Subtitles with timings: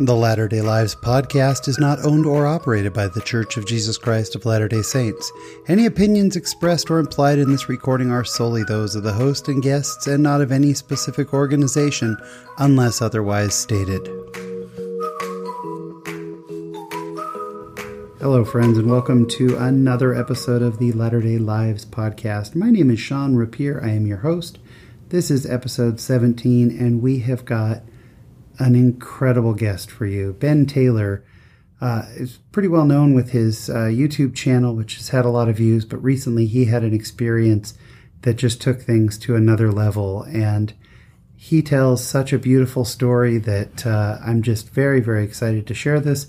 [0.00, 3.98] The Latter day Lives podcast is not owned or operated by The Church of Jesus
[3.98, 5.32] Christ of Latter day Saints.
[5.66, 9.60] Any opinions expressed or implied in this recording are solely those of the host and
[9.60, 12.16] guests and not of any specific organization
[12.58, 14.06] unless otherwise stated.
[18.20, 22.54] Hello, friends, and welcome to another episode of the Latter day Lives podcast.
[22.54, 23.82] My name is Sean Rapier.
[23.82, 24.60] I am your host.
[25.08, 27.82] This is episode 17, and we have got
[28.58, 30.32] an incredible guest for you.
[30.32, 31.24] Ben Taylor
[31.80, 35.48] uh, is pretty well known with his uh, YouTube channel, which has had a lot
[35.48, 37.74] of views, but recently he had an experience
[38.22, 40.22] that just took things to another level.
[40.24, 40.74] And
[41.36, 46.00] he tells such a beautiful story that uh, I'm just very, very excited to share
[46.00, 46.26] this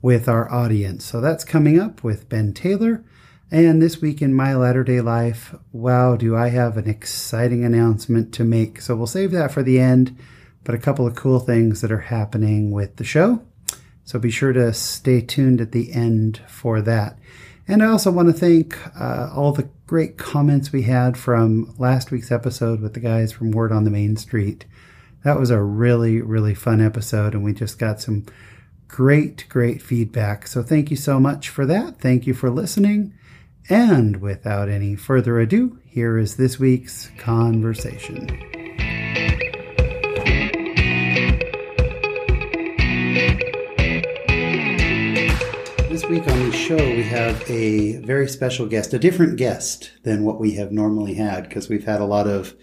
[0.00, 1.04] with our audience.
[1.04, 3.04] So that's coming up with Ben Taylor.
[3.50, 8.32] And this week in my latter day life, wow, do I have an exciting announcement
[8.34, 8.80] to make.
[8.80, 10.16] So we'll save that for the end
[10.66, 13.40] but a couple of cool things that are happening with the show.
[14.04, 17.18] So be sure to stay tuned at the end for that.
[17.68, 22.10] And I also want to thank uh, all the great comments we had from last
[22.10, 24.66] week's episode with the guys from Word on the Main Street.
[25.24, 28.26] That was a really, really fun episode, and we just got some
[28.86, 30.46] great, great feedback.
[30.46, 32.00] So thank you so much for that.
[32.00, 33.14] Thank you for listening.
[33.68, 38.55] And without any further ado, here is this week's conversation.
[46.08, 50.38] Week on the show, we have a very special guest, a different guest than what
[50.38, 52.54] we have normally had, because we've had a lot of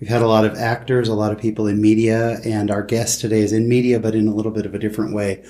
[0.00, 3.20] we've had a lot of actors, a lot of people in media, and our guest
[3.20, 5.44] today is in media, but in a little bit of a different way,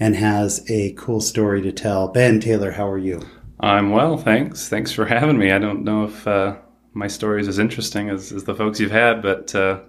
[0.00, 2.08] and has a cool story to tell.
[2.08, 3.20] Ben Taylor, how are you?
[3.60, 4.70] I'm well, thanks.
[4.70, 5.52] Thanks for having me.
[5.52, 6.56] I don't know if uh,
[6.94, 9.80] my story is as interesting as, as the folks you've had, but uh,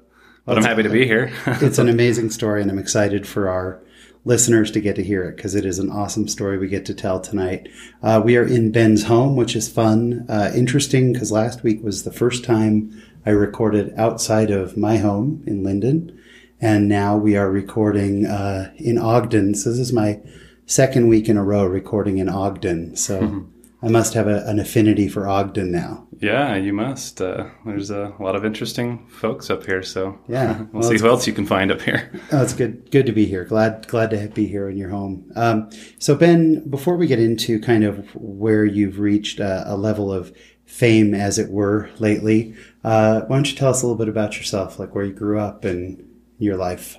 [0.43, 1.31] but I'm happy to be here.
[1.45, 3.81] it's an amazing story, and I'm excited for our
[4.27, 6.93] listeners to get to hear it because it is an awesome story we get to
[6.93, 7.69] tell tonight.
[8.03, 12.03] Uh, we are in Ben's home, which is fun, uh, interesting because last week was
[12.03, 16.19] the first time I recorded outside of my home in Lindon,
[16.59, 19.55] And now we are recording uh, in Ogden.
[19.55, 20.19] So this is my
[20.65, 22.95] second week in a row recording in Ogden.
[22.95, 23.56] So mm-hmm.
[23.81, 26.07] I must have a, an affinity for Ogden now.
[26.19, 27.21] Yeah, you must.
[27.21, 31.07] Uh, there's a lot of interesting folks up here, so yeah, we'll, well see who
[31.07, 32.11] else you can find up here.
[32.31, 32.89] Oh, it's good.
[32.91, 33.45] Good to be here.
[33.45, 35.31] Glad glad to be here in your home.
[35.35, 40.11] Um, so Ben, before we get into kind of where you've reached a, a level
[40.11, 44.09] of fame, as it were, lately, uh, why don't you tell us a little bit
[44.09, 46.03] about yourself, like where you grew up and
[46.39, 46.97] your life?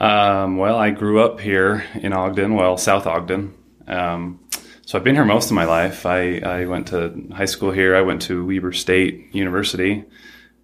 [0.00, 3.54] Um, well, I grew up here in Ogden, well, South Ogden.
[3.86, 4.40] Um,
[4.86, 6.06] so I've been here most of my life.
[6.06, 7.96] I, I went to high school here.
[7.96, 10.04] I went to Weber State University,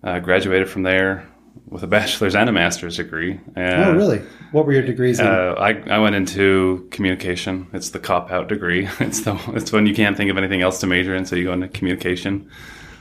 [0.05, 1.28] uh, graduated from there
[1.66, 3.41] with a bachelor's and a master's degree.
[3.56, 4.19] Uh, oh, really?
[4.53, 5.27] What were your degrees in?
[5.27, 7.66] Uh, I, I went into communication.
[7.72, 8.88] It's the cop out degree.
[9.00, 11.47] It's the it's when you can't think of anything else to major in, so you
[11.47, 12.49] go into communication.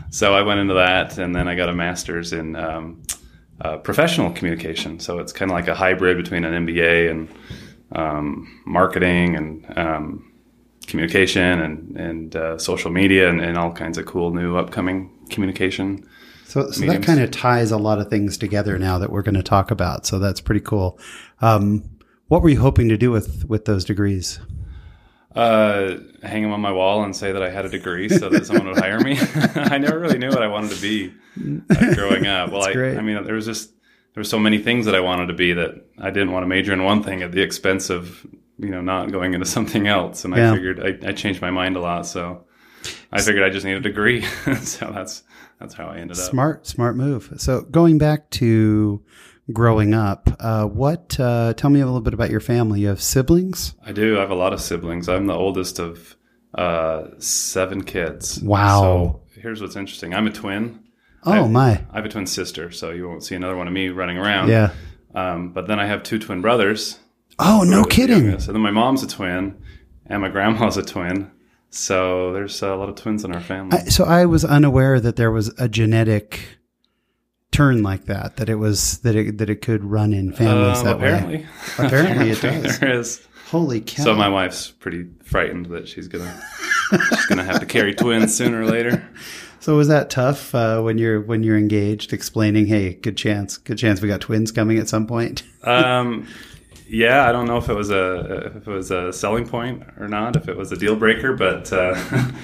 [0.10, 3.04] So I went into that, and then I got a master's in um,
[3.62, 5.00] uh, professional communication.
[5.00, 7.30] So it's kind of like a hybrid between an MBA and
[7.92, 10.31] um, marketing and um,
[10.88, 16.08] communication and and uh, social media and, and, all kinds of cool new upcoming communication.
[16.46, 19.36] So, so that kind of ties a lot of things together now that we're going
[19.36, 20.06] to talk about.
[20.06, 21.00] So that's pretty cool.
[21.40, 21.90] Um,
[22.28, 24.40] what were you hoping to do with with those degrees?
[25.36, 28.46] Uh, hang them on my wall and say that I had a degree so that
[28.46, 29.18] someone would hire me.
[29.56, 31.14] I never really knew what I wanted to be
[31.70, 32.52] uh, growing up.
[32.52, 33.70] Well, I, I mean, there was just
[34.14, 36.48] there were so many things that I wanted to be that I didn't want to
[36.48, 38.26] major in one thing at the expense of
[38.62, 40.24] you know not going into something else.
[40.24, 40.52] And yeah.
[40.52, 42.06] i figured I, I, changed my mind a lot.
[42.06, 42.46] So
[43.12, 44.26] i figured i just need a degree.
[44.62, 45.24] So that's
[45.60, 46.24] that's how i ended up.
[46.24, 47.34] Smart smart move.
[47.38, 49.04] So going back to
[49.52, 52.82] growing up uh, what uh, tell me a little bit about your family.
[52.82, 53.76] You have siblings?
[53.84, 54.18] I do.
[54.18, 55.10] I have a lot of siblings.
[55.10, 56.16] I'm the oldest of
[56.56, 58.42] uh, seven kids.
[58.42, 59.22] Wow.
[59.34, 60.14] So here's what's interesting.
[60.14, 60.84] I'm a twin.
[61.24, 61.84] Oh I have, my.
[61.92, 64.50] I have a twin sister so you won't see another one of me running around.
[64.50, 64.72] Yeah.
[65.14, 66.98] Um, but then i have two twin brothers
[67.42, 68.40] Oh, no kidding.
[68.40, 69.62] So then my mom's a twin
[70.06, 71.32] and my grandma's a twin.
[71.72, 73.78] So there's a lot of twins in our family.
[73.78, 76.60] I, so I was unaware that there was a genetic
[77.52, 78.38] turn like that.
[78.38, 81.38] That it was that it that it could run in families um, that apparently.
[81.38, 81.48] way.
[81.78, 82.80] Apparently, it does.
[82.80, 83.28] there is.
[83.50, 84.04] Holy cow!
[84.04, 86.42] So my wife's pretty frightened that she's gonna
[87.10, 89.08] she's gonna have to carry twins sooner or later.
[89.62, 93.78] So was that tough uh, when you're when you're engaged, explaining, "Hey, good chance, good
[93.78, 96.28] chance we got twins coming at some point." um,
[96.92, 100.08] yeah, I don't know if it was a if it was a selling point or
[100.08, 101.94] not, if it was a deal breaker, but uh,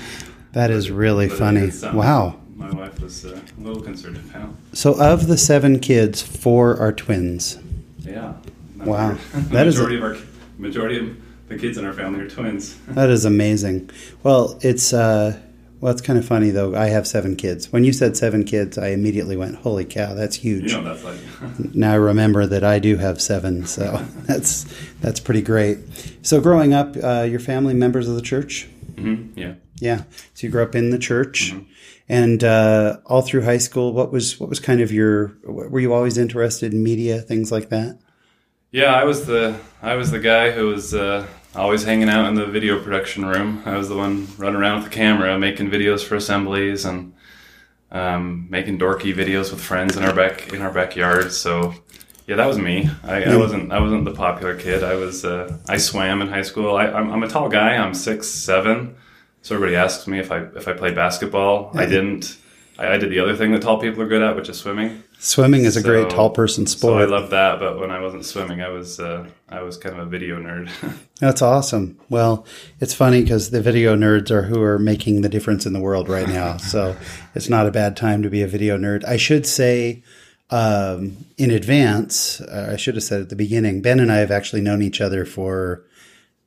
[0.54, 1.70] that is really funny.
[1.94, 2.40] Wow.
[2.56, 4.20] My wife was uh, a little concerned
[4.74, 7.60] So, of the seven kids, four are twins.
[8.00, 8.34] Yeah.
[8.78, 9.18] Wow.
[9.34, 10.18] the That is a- majority of our
[10.58, 11.18] majority of
[11.50, 12.76] the kids in our family are twins.
[12.88, 13.90] That is amazing.
[14.24, 15.40] Well, it's uh,
[15.80, 16.76] well, it's kind of funny though.
[16.76, 17.72] I have seven kids.
[17.72, 21.04] When you said seven kids, I immediately went, "Holy cow, that's you huge!" know that's
[21.04, 21.18] like.
[21.76, 23.98] Now I remember that I do have seven, so
[24.28, 24.66] that's
[25.02, 25.78] that's pretty great.
[26.22, 28.68] So, growing up, uh, your family members of the church?
[28.98, 29.54] hmm Yeah.
[29.80, 30.04] Yeah.
[30.34, 31.64] So you grew up in the church, Mm-hmm.
[32.10, 33.94] and uh, all through high school.
[33.94, 35.38] What was what was kind of your?
[35.44, 38.00] Were you always interested in media, things like that?
[38.72, 42.36] Yeah, I was the I was the guy who was uh, always hanging out in
[42.36, 43.63] the video production room.
[43.65, 47.13] I was the one running around with the camera, making videos for assemblies and
[47.92, 51.33] um, making dorky videos with friends in our back in our backyard.
[51.33, 51.74] So
[52.27, 52.89] yeah, that was me.
[53.04, 54.83] I, I wasn't I wasn't the popular kid.
[54.83, 56.75] I was uh, I swam in high school.
[56.75, 57.75] I, I'm, I'm a tall guy.
[57.75, 58.95] I'm six seven.
[59.42, 61.71] So everybody asks me if I if I played basketball.
[61.74, 62.38] I didn't.
[62.77, 65.04] I, I did the other thing that tall people are good at, which is swimming.
[65.19, 66.92] Swimming is a great tall person sport.
[66.92, 70.00] So I love that, but when I wasn't swimming, I was uh, I was kind
[70.00, 70.69] of a video nerd.
[71.19, 72.00] That's awesome.
[72.10, 72.46] Well,
[72.80, 76.08] it's funny because the video nerds are who are making the difference in the world
[76.08, 76.58] right now.
[76.58, 76.96] so
[77.34, 79.04] it's not a bad time to be a video nerd.
[79.06, 80.04] I should say
[80.50, 84.31] um, in advance, uh, I should have said at the beginning, Ben and I have
[84.31, 85.84] actually known each other for,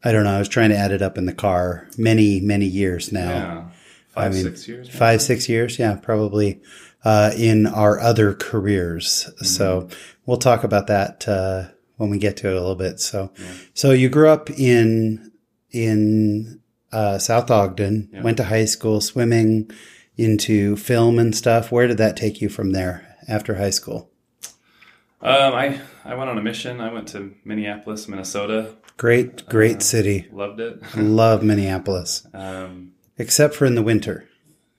[0.03, 2.67] I don't know, I was trying to add it up in the car, many, many
[2.67, 3.31] years now.
[3.31, 3.71] yeah,
[4.09, 4.87] five mean, six years.
[4.87, 4.99] maybe?
[4.99, 5.79] Five, six years.
[5.79, 6.63] Yeah, probably
[7.05, 9.31] uh, in our other careers.
[9.47, 9.89] So
[10.27, 13.01] we'll talk about that uh, when we get to it a little bit.
[13.01, 13.33] So,
[13.75, 15.33] so you grew up in
[15.71, 16.61] in
[16.93, 18.23] uh, South Ogden, Yeah.
[18.23, 19.71] went to high school, swimming,
[20.17, 21.71] into film and stuff.
[21.73, 24.11] Where did that take you from there after high school?
[25.23, 26.81] Um, I I went on a mission.
[26.81, 28.75] I went to Minneapolis, Minnesota.
[28.97, 30.27] Great, great city.
[30.33, 30.83] Loved it.
[30.97, 34.27] Love Minneapolis, Um, except for in the winter.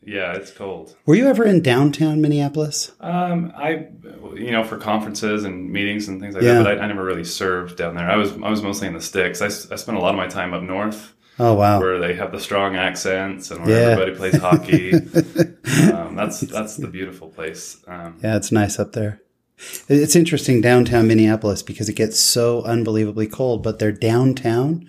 [0.04, 0.96] Yeah, it's cold.
[1.06, 2.92] Were you ever in downtown Minneapolis?
[3.00, 3.88] Um, I,
[4.36, 6.56] you know, for conferences and meetings and things like Yeah.
[6.56, 6.64] that.
[6.64, 8.10] But I, I never really served down there.
[8.10, 9.42] I was I was mostly in the sticks.
[9.42, 11.80] I, I spent a lot of my time up north, Oh wow.
[11.80, 13.90] where they have the strong accents and where Yeah.
[13.92, 14.94] everybody plays hockey.
[15.94, 17.78] um, that's that's the beautiful place.
[17.88, 19.22] Um, Yeah, it's nice up there.
[19.88, 24.88] It's interesting downtown Minneapolis because it gets so unbelievably cold, but they're downtown.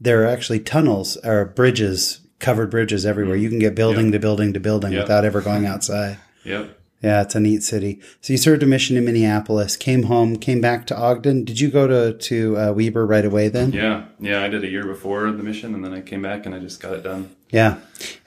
[0.00, 3.36] There are actually tunnels or bridges, covered bridges everywhere.
[3.36, 5.00] You can get building to building to building Yeah.
[5.02, 6.18] without ever going outside.
[6.44, 6.78] Yep.
[7.02, 7.98] Yeah, it's a neat city.
[8.20, 11.44] So you served a mission in Minneapolis, came home, came back to Ogden.
[11.44, 13.72] Did you go to to uh, Weber right away then?
[13.72, 14.42] Yeah, yeah.
[14.44, 16.80] I did a year before the mission, and then I came back and I just
[16.80, 17.30] got it done.
[17.50, 17.78] Yeah.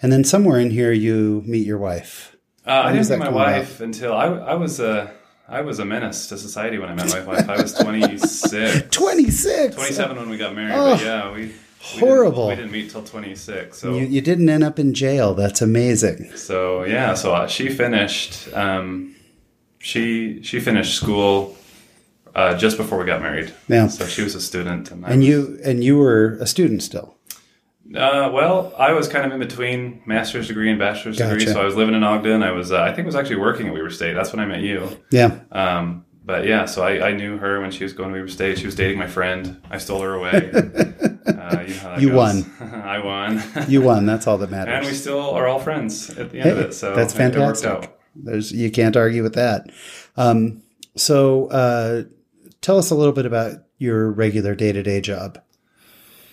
[0.02, 2.36] And then somewhere in here you meet your wife.
[2.68, 5.12] Uh, I didn't meet my wife until I, I was a
[5.48, 7.48] I was a menace to society when I met my wife.
[7.48, 7.74] I was
[8.20, 9.76] 26, 26.
[9.76, 10.74] 27 when we got married.
[10.76, 11.54] Oh, but yeah, we
[11.94, 12.50] we horrible.
[12.50, 13.78] Didn't, we didn't meet till 26.
[13.78, 15.34] So You, you didn't end up in jail.
[15.34, 16.32] That's amazing.
[16.36, 18.54] so yeah, so uh, she finished.
[18.54, 19.16] Um,
[19.80, 21.56] she she finished school
[22.34, 23.54] uh, just before we got married.
[23.68, 23.88] Yeah.
[23.88, 27.16] So she was a student, and, And was- you and you were a student still.
[27.96, 31.66] Uh, well, I was kind of in between master's degree and bachelor's degree, so I
[31.66, 32.42] was living in Ogden.
[32.42, 34.14] I was, uh, I think, I was actually working at Weber State.
[34.14, 34.90] That's when I met you.
[35.12, 35.42] Yeah.
[35.52, 38.58] Um, but yeah, so I, I knew her when she was going to Weber State.
[38.58, 39.62] She was dating my friend.
[39.70, 40.52] I stole her away.
[41.28, 42.52] uh, you know You won.
[42.60, 43.44] I won.
[43.70, 44.06] You won.
[44.06, 44.74] That's all that matters.
[44.76, 46.74] and we still are all friends at the end of it.
[46.74, 47.90] So that's it- it worked fantastic.
[47.90, 47.98] out.
[48.16, 49.70] There's you can't argue with that.
[50.18, 50.64] Um,
[50.96, 52.04] so uh,
[52.62, 55.38] tell us a little bit about your regular day to day job.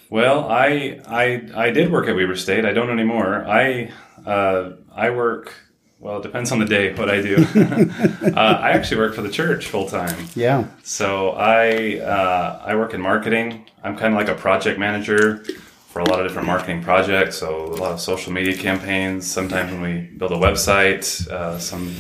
[0.08, 2.64] Well, I I I did work at Weber State.
[2.64, 3.44] I don't anymore.
[3.48, 3.90] I
[4.24, 5.54] uh, I work.
[6.02, 7.36] Well, it depends on the day what I do.
[7.56, 10.26] uh, I actually work for the church full time.
[10.34, 10.66] Yeah.
[10.82, 13.66] So I uh, I work in marketing.
[13.84, 15.44] I'm kind of like a project manager
[15.86, 17.36] for a lot of different marketing projects.
[17.38, 19.30] So a lot of social media campaigns.
[19.30, 21.94] Sometimes when we build a website, uh, some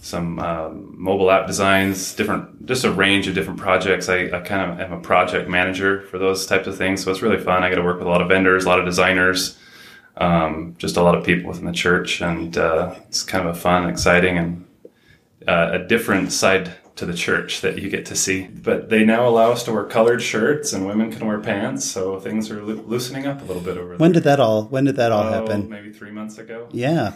[0.00, 4.08] some um, mobile app designs, different just a range of different projects.
[4.08, 7.04] I, I kind of am a project manager for those types of things.
[7.04, 7.62] So it's really fun.
[7.62, 9.56] I get to work with a lot of vendors, a lot of designers,
[10.18, 13.58] um, just a lot of people within the church, and uh, it's kind of a
[13.58, 14.66] fun, exciting, and
[15.46, 18.42] uh, a different side to the church that you get to see.
[18.48, 22.18] But they now allow us to wear colored shirts, and women can wear pants, so
[22.18, 24.20] things are loo- loosening up a little bit over When there.
[24.20, 25.68] did that all when did that all Oh, happen?
[25.68, 26.68] Maybe three months ago.
[26.72, 27.12] Yeah.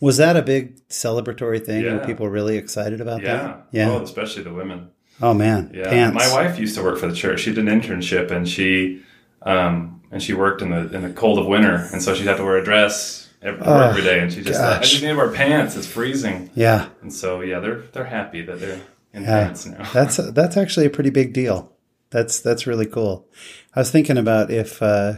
[0.00, 1.84] Was that a big celebratory thing?
[1.84, 2.04] Were Yeah.
[2.06, 3.36] people really excited about Yeah.
[3.36, 3.66] that?
[3.72, 3.90] Yeah.
[3.92, 4.88] Oh, especially the women.
[5.22, 5.70] Oh man.
[5.72, 6.14] Yeah, Pants.
[6.16, 7.40] my wife used to work for the church.
[7.40, 9.00] She did an internship, and she
[9.42, 12.38] um, and she worked in the in the cold of winter, and so she'd have
[12.38, 14.20] to wear a dress every, Oh, every day.
[14.20, 15.76] And she just, I just need to wear pants.
[15.76, 16.86] It's freezing, Yeah.
[17.02, 18.80] and so yeah, they're they're happy that they're
[19.12, 19.44] in Yeah.
[19.44, 19.86] pants now.
[19.92, 21.70] That's that's actually a pretty big deal.
[22.10, 23.28] That's that's really cool.
[23.74, 25.14] I was thinking about if uh,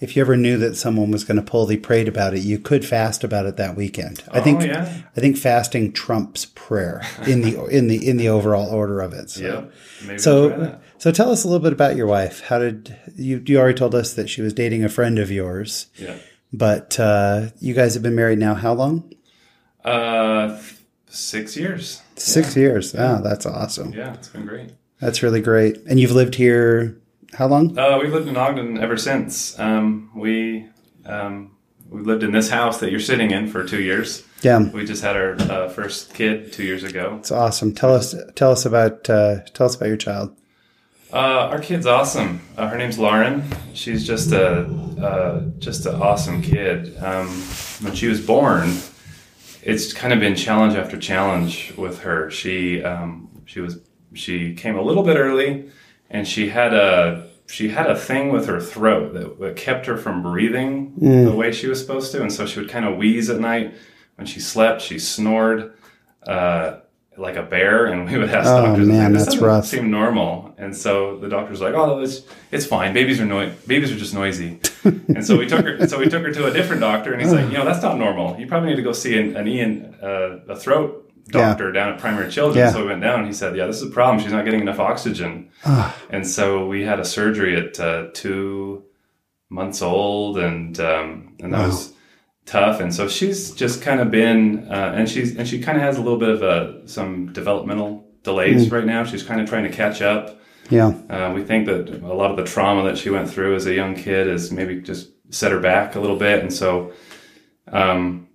[0.00, 2.40] if you ever knew that someone was going to pull, they prayed about it.
[2.40, 4.22] You could fast about it that weekend.
[4.32, 4.62] I Oh, think.
[4.62, 5.02] yeah.
[5.16, 9.30] I think fasting trumps prayer in the in the in the overall order of it.
[9.30, 9.68] So.
[10.06, 10.16] Yeah.
[10.16, 12.40] So, so tell us a little bit about your wife.
[12.46, 13.42] How did you?
[13.46, 16.16] You already told us that she was dating a friend of yours, Yeah.
[16.52, 19.12] but uh, you guys have been married now how long?
[19.84, 20.58] Uh,
[21.08, 22.02] six years.
[22.16, 22.94] Six years.
[22.94, 23.92] Oh, that's awesome.
[23.92, 24.70] Yeah, it's been great.
[25.00, 25.78] That's really great.
[25.88, 26.99] And you've lived here
[27.34, 27.78] how long?
[27.78, 29.58] Uh, we've lived in Ogden ever since.
[29.58, 30.66] Um, we
[31.06, 31.56] um,
[31.88, 34.24] we lived in this house that you're sitting in for two years.
[34.42, 37.16] Yeah, We just had our uh, first kid two years ago.
[37.18, 37.74] it's awesome.
[37.74, 40.36] Tell us tell us about uh, tell us about your child.
[41.12, 42.40] Uh, our kid's awesome.
[42.56, 43.42] Uh, her name's Lauren.
[43.74, 44.62] She's just a
[45.02, 46.96] uh, just an awesome kid.
[47.02, 47.26] Um,
[47.82, 48.76] when she was born,
[49.62, 52.30] it's kind of been challenge after challenge with her.
[52.30, 53.78] She um, she was
[54.14, 55.68] she came a little bit early,
[56.10, 59.96] and she had a she had a thing with her throat that, that kept her
[59.96, 63.28] from breathing the way she was supposed to, and so she would kind of wheeze
[63.30, 63.74] at night.
[64.16, 65.72] When she slept, she snored.
[66.26, 66.80] Uh,
[67.16, 69.66] like a bear, and we would ask Oh, doctors, man, this that's doesn't rough.
[69.66, 70.54] seem normal.
[70.56, 72.94] And so the doctor's like, "Oh, it's it's fine.
[72.94, 75.86] Babies are noi- babies are just noisy." and so we took her.
[75.86, 77.98] So we took her to a different doctor, and he's like, "You know, that's not
[77.98, 78.38] normal.
[78.38, 80.99] You probably need to go see an, an Ian, uh, a throat
[81.32, 82.58] doctor down at Primary children.
[82.64, 82.72] Yeah.
[82.72, 84.22] So we went down, and he said, "Yeah, this is a problem.
[84.22, 85.50] She's not getting enough oxygen."
[86.10, 88.84] and so we had a surgery at uh, two
[89.48, 91.66] months old, and um, and that Wow.
[91.66, 91.92] was
[92.46, 92.80] tough.
[92.80, 95.96] And so she's just kind of been, uh, and she's and she kind of has
[95.96, 99.04] a little bit of uh, some developmental delays right now.
[99.04, 100.38] She's kind of trying to catch up.
[100.68, 103.66] Yeah, Uh, we think that a lot of the trauma that she went through as
[103.66, 106.92] a young kid has maybe just set her back a little bit, and so,
[107.72, 108.28] um,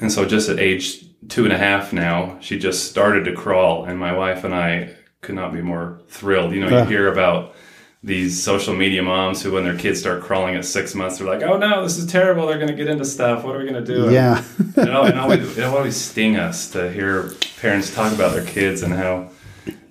[0.00, 3.84] and so just at age two and a half now, she just started to crawl,
[3.84, 6.52] and my wife and I could not be more thrilled.
[6.52, 7.54] You know, you hear about
[8.02, 11.42] these social media moms who, when their kids start crawling at six months, they're like,
[11.42, 12.46] "Oh no, this is terrible.
[12.46, 13.44] They're going to get into stuff.
[13.44, 14.44] What are we going to do?" yeah,
[14.76, 18.82] it, al- it always, it always sting us to hear parents talk about their kids
[18.82, 19.30] and how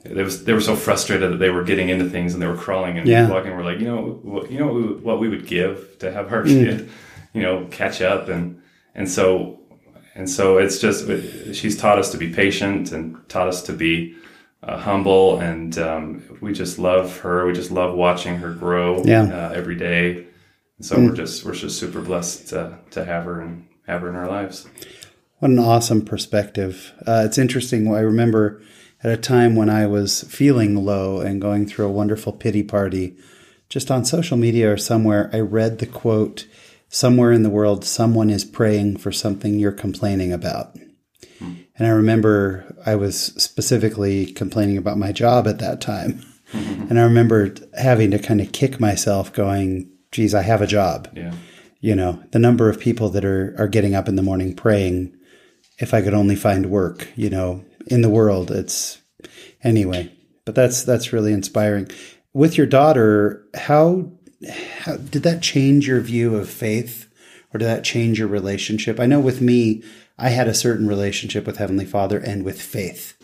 [0.04, 2.58] they was they were so frustrated that they were getting into things and they were
[2.58, 3.28] crawling and Yeah.
[3.30, 3.56] walking.
[3.58, 6.12] We're like, you know, what, you know what we, would- what we would give to
[6.12, 6.34] have Hmm.
[6.36, 6.90] our kid,
[7.34, 8.62] you know, catch up and
[8.94, 9.62] and so
[10.16, 11.08] and so it's just
[11.56, 14.16] she's taught us to be patient and taught us to be
[14.62, 17.46] uh, humble and um, we just love her.
[17.46, 19.24] We just love watching her grow Yeah.
[19.24, 20.26] uh, every day.
[20.78, 24.10] And so we're just we're just super blessed to, to have her and have her
[24.10, 24.68] in our lives.
[25.40, 26.94] What an awesome perspective.
[27.06, 27.94] Uh, it's interesting.
[27.94, 28.62] I remember
[29.04, 33.18] at a time when I was feeling low and going through a wonderful pity party,
[33.68, 36.46] just on social media or somewhere, I read the quote
[36.94, 40.76] Somewhere in the world, someone is praying for something you're complaining about.
[41.76, 46.24] And I remember I was specifically complaining about my job at that time.
[46.90, 51.08] And I remember having to kind of kick myself, going, geez, I have a job
[51.16, 51.34] Yeah.
[51.82, 55.18] you know the number of people that are are getting up in the morning praying
[55.80, 59.02] if i could only find work you know in the world it's
[59.64, 60.12] anyway
[60.46, 61.88] but that's that's really inspiring
[62.34, 64.12] with your daughter how
[64.80, 67.10] how did that change your view of faith
[67.54, 69.84] or did that change your relationship i know with me
[70.18, 73.18] i had a certain relationship with heavenly father and with faith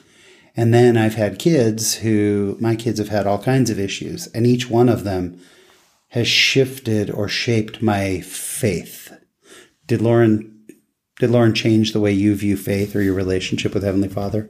[0.56, 4.46] and then i've had kids who my kids have had all kinds of issues and
[4.46, 5.40] each one of them
[6.10, 9.16] has shifted or shaped my faith.
[9.88, 10.56] Did Lauren
[11.20, 14.50] did Lauren change the way you view faith or your relationship with Heavenly Father?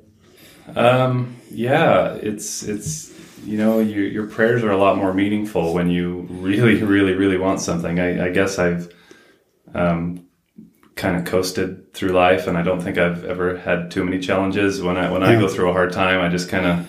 [0.76, 3.12] Um, yeah, it's it's
[3.50, 7.38] you know your your prayers are a lot more meaningful when you really really really
[7.38, 8.00] want something.
[8.00, 8.94] I, I guess I've
[9.74, 10.28] um,
[10.96, 14.84] kind of coasted through life, and I don't think I've ever had too many challenges.
[14.84, 16.88] When I when I go through a hard time, I just kind of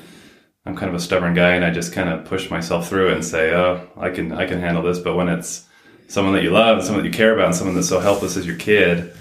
[0.66, 3.14] I'm kind of a stubborn guy, and I just kind of push myself through it
[3.14, 5.66] and say, "Oh, I can I can handle this." But when it's
[6.08, 8.36] someone that you love, and someone that you care about, and someone that's so helpless
[8.36, 9.14] as your kid,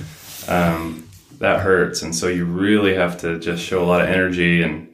[0.50, 2.02] um, that hurts.
[2.02, 4.89] And so you really have to just show a lot of energy and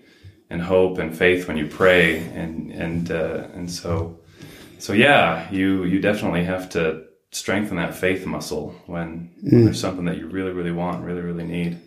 [0.56, 2.20] and hope and faith when you pray.
[2.34, 4.18] And and uh, and so
[4.80, 10.06] so yeah, you you definitely have to strengthen that faith muscle when, when there's something
[10.06, 11.78] that you really really want, really really need.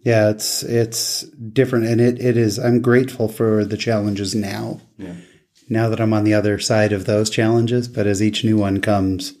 [0.00, 4.82] Yeah, it's it's different and it, it is I'm grateful for the challenges now.
[4.98, 5.16] Yeah.
[5.70, 8.82] Now that I'm on the other side of those challenges, but as each new one
[8.82, 9.32] comes,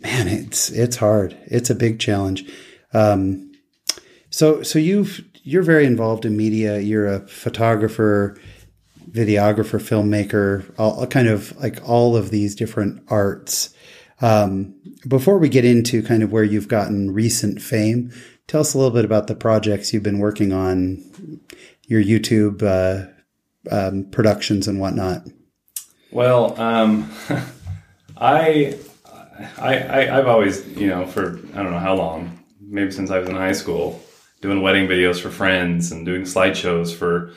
[0.00, 1.34] man, it's it's hard.
[1.46, 2.44] It's a big challenge.
[2.92, 3.52] Um,
[4.28, 6.78] so so you've you're very involved in media.
[6.78, 8.38] You're a photographer,
[9.10, 13.74] videographer, filmmaker, all, kind of like all of these different arts.
[14.20, 14.74] Um,
[15.06, 18.12] before we get into kind of where you've gotten recent fame,
[18.46, 21.02] tell us a little bit about the projects you've been working on,
[21.86, 23.08] your YouTube uh,
[23.70, 25.22] um, productions and whatnot.
[26.12, 27.10] Well, um,
[28.16, 28.78] I
[29.58, 33.18] I, I I've always you know for I don't know how long maybe since I
[33.18, 34.00] was in high school
[34.42, 37.32] doing wedding videos for friends and doing slideshows for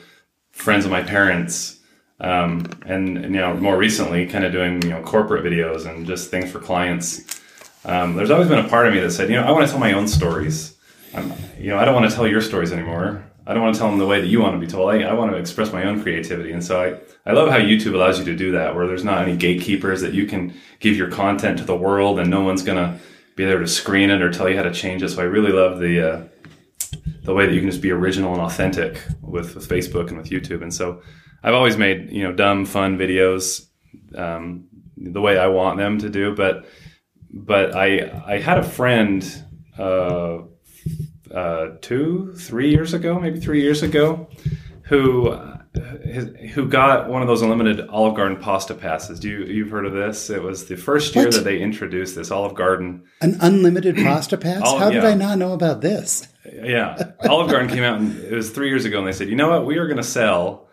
[0.50, 1.78] friends of my parents.
[2.18, 6.06] Um, and, and you know more recently kind of doing you know corporate videos and
[6.06, 7.40] just things for clients.
[7.84, 9.70] Um, there's always been a part of me that said you know I want to
[9.70, 10.76] tell my own stories.
[11.14, 13.22] I'm, you know I don't want to tell your stories anymore.
[13.46, 14.90] I don't want to tell them the way that you want to be told.
[14.90, 16.52] I, I want to express my own creativity.
[16.52, 19.22] And so I I love how YouTube allows you to do that, where there's not
[19.22, 22.98] any gatekeepers that you can give your content to the world, and no one's gonna
[23.36, 25.10] be there to screen it or tell you how to change it.
[25.10, 26.24] So I really love the uh,
[27.26, 30.30] the way that you can just be original and authentic with, with Facebook and with
[30.30, 30.62] YouTube.
[30.62, 31.02] And so
[31.42, 33.66] I've always made you know dumb, fun videos
[34.14, 36.34] um, the way I want them to do.
[36.34, 36.66] But
[37.30, 39.44] but I I had a friend.
[39.78, 40.38] Uh,
[41.34, 44.28] uh, two, three years ago, maybe three years ago,
[44.82, 45.36] who
[46.04, 49.20] his, who got one of those unlimited Olive Garden pasta passes.
[49.20, 50.30] Do you you've heard of this?
[50.30, 51.34] It was the first year What?
[51.34, 53.04] that they introduced this Olive Garden.
[53.20, 54.62] An unlimited pasta pass?
[54.64, 55.10] Oh, How did yeah.
[55.10, 56.28] I not know about this?
[56.62, 59.36] Yeah, Olive Garden came out and it was three years ago, and they said, you
[59.36, 60.68] know what, we are going to sell.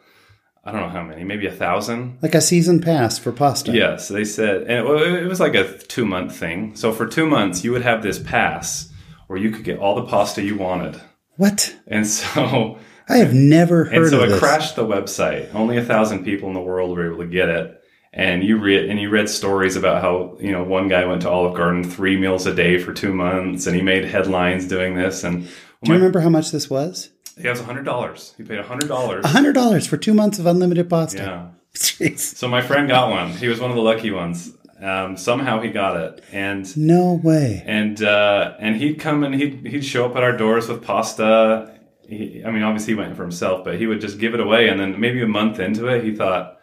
[0.66, 2.20] I don't know how many, maybe a thousand.
[2.22, 3.74] Like a season pass for pasta.
[3.74, 6.76] Yes, they said, and it, it was like a two month thing.
[6.76, 8.90] So for two months, you would have this pass
[9.28, 11.02] where you could get all the pasta you wanted,
[11.36, 11.76] What?
[11.88, 12.78] and so
[13.10, 14.40] I have never heard and so of it this.
[14.40, 15.54] crashed the website.
[15.54, 17.80] Only a thousand people in the world were able to get it.
[18.16, 21.30] And you read and you read stories about how you know one guy went to
[21.32, 25.24] Olive Garden three meals a day for two months, and he made headlines doing this.
[25.24, 25.50] And
[25.84, 27.10] Do you remember how much this was?
[27.40, 28.34] he has a hundred dollars.
[28.38, 29.26] He paid a hundred dollars.
[29.26, 31.18] hundred dollars for two months of unlimited pasta.
[31.18, 31.48] Yeah.
[31.76, 32.20] Jeez.
[32.20, 33.32] So my friend got one.
[33.32, 34.52] He was one of the lucky ones.
[34.80, 37.64] Um, somehow he got it, and No way.
[37.66, 41.80] and uh, and he'd come and he'd he'd show up at our doors with pasta.
[42.08, 44.68] He, I mean, obviously he went for himself, but he would just give it away.
[44.68, 46.58] And then maybe a month into it, he thought,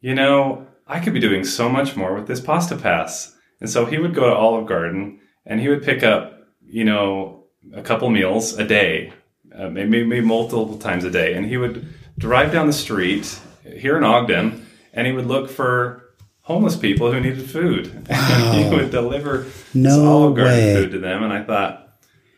[0.00, 3.34] you know, I could be doing so much more with this pasta pass.
[3.60, 7.35] And so he would go to Olive Garden and he would pick up, you know,
[7.74, 9.12] a couple meals a day,
[9.54, 11.86] uh, maybe, maybe multiple times a day, and he would
[12.18, 16.02] drive down the street here in Ogden, and he would look for
[16.42, 18.06] homeless people who needed food.
[18.10, 20.74] And he would deliver No Olive Garden way.
[20.74, 21.82] food to them, and I thought,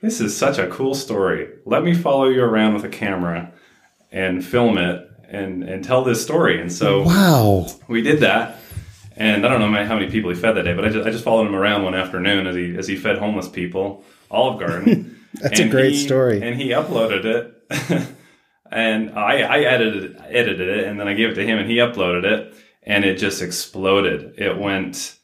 [0.00, 1.48] this is such a cool story.
[1.64, 3.52] Let me follow you around with a camera
[4.12, 6.60] and film it and and tell this story.
[6.60, 7.66] And so Wow.
[7.88, 8.58] we did that.
[9.16, 11.10] And I don't know how many people he fed that day, but I just, I
[11.10, 15.16] just followed him around one afternoon as he as he fed homeless people Olive Garden.
[15.34, 16.42] That's a great he- story.
[16.42, 18.08] And he uploaded it,
[18.70, 21.76] and I I edited edited it, and then I gave it to him, and he
[21.76, 24.34] uploaded it, and it just exploded.
[24.38, 25.16] It went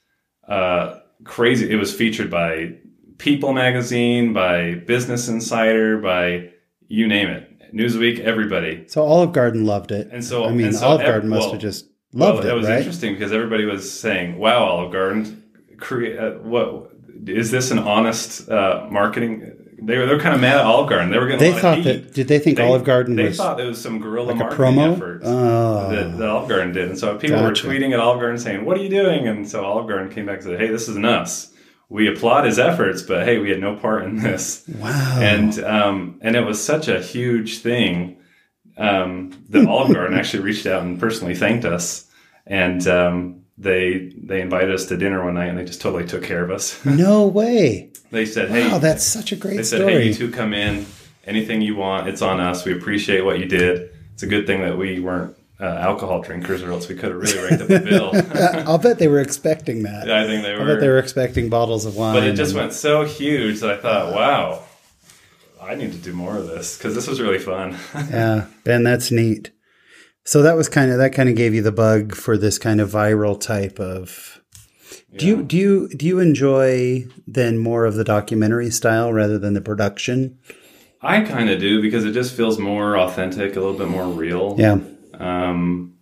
[0.48, 1.70] uh, crazy.
[1.70, 2.78] It was featured by
[3.18, 6.50] People Magazine, by Business Insider, by
[6.88, 8.84] you name it, Newsweek, everybody.
[8.88, 10.08] So Olive Garden loved it.
[10.12, 12.54] And so I mean, so Olive Garden must well, have just loved well, it, That
[12.54, 12.78] was right?
[12.78, 15.42] interesting because everybody was saying, "Wow, Olive Garden,
[15.78, 16.90] create uh, what
[17.26, 20.88] is this an honest uh, marketing?" They were they were kind of mad at Olive
[20.88, 21.10] Garden.
[21.10, 22.12] They were getting They thought that.
[22.14, 24.38] Did they think They- Olive Garden they was thought it was some guerrilla like a
[24.38, 24.92] marketing promo?
[24.96, 25.90] effort Oh.
[25.90, 27.66] that, that Olive Garden did, and so people Gotcha.
[27.66, 30.26] were tweeting at Olive Garden saying, "What are you doing?" And so Olive Garden came
[30.26, 31.50] back and said, "Hey, this isn't us.
[31.88, 35.18] We applaud his efforts, but hey, we had no part in this." wow?
[35.20, 38.16] and um, and it was such a huge thing
[38.78, 42.06] um, that Olive Garden actually reached out and personally thanked us,
[42.46, 46.22] and um, they they invited us to dinner one night, and they just totally took
[46.22, 46.82] care of us.
[46.84, 47.90] no way.
[48.14, 49.92] They said, "Hey, Wow, that's such a great they said, story.
[49.94, 50.86] hey, you two come in.
[51.26, 52.64] Anything you want, it's on us.
[52.64, 53.90] We appreciate what you did.
[54.12, 57.20] It's a good thing that we weren't uh, alcohol drinkers, or else we could have
[57.20, 58.12] really racked up the bill."
[58.68, 60.10] I'll bet they were expecting that.
[60.10, 60.62] I think they were.
[60.62, 62.14] I bet they were, were expecting bottles of wine.
[62.14, 64.62] but it just and- went so huge that I thought, "Wow."
[65.60, 67.78] I need to do more of this because this was really fun.
[68.10, 69.50] yeah, Ben, that's neat.
[70.26, 72.82] So that was kind of that kind of gave you the bug for this kind
[72.82, 74.42] of viral type of.
[75.16, 79.54] Do you do you do you enjoy then more of the documentary style rather than
[79.54, 80.38] the production?
[81.00, 84.56] I kind of do because it just feels more authentic, a little bit more real.
[84.58, 84.78] Yeah,
[85.14, 85.94] Um,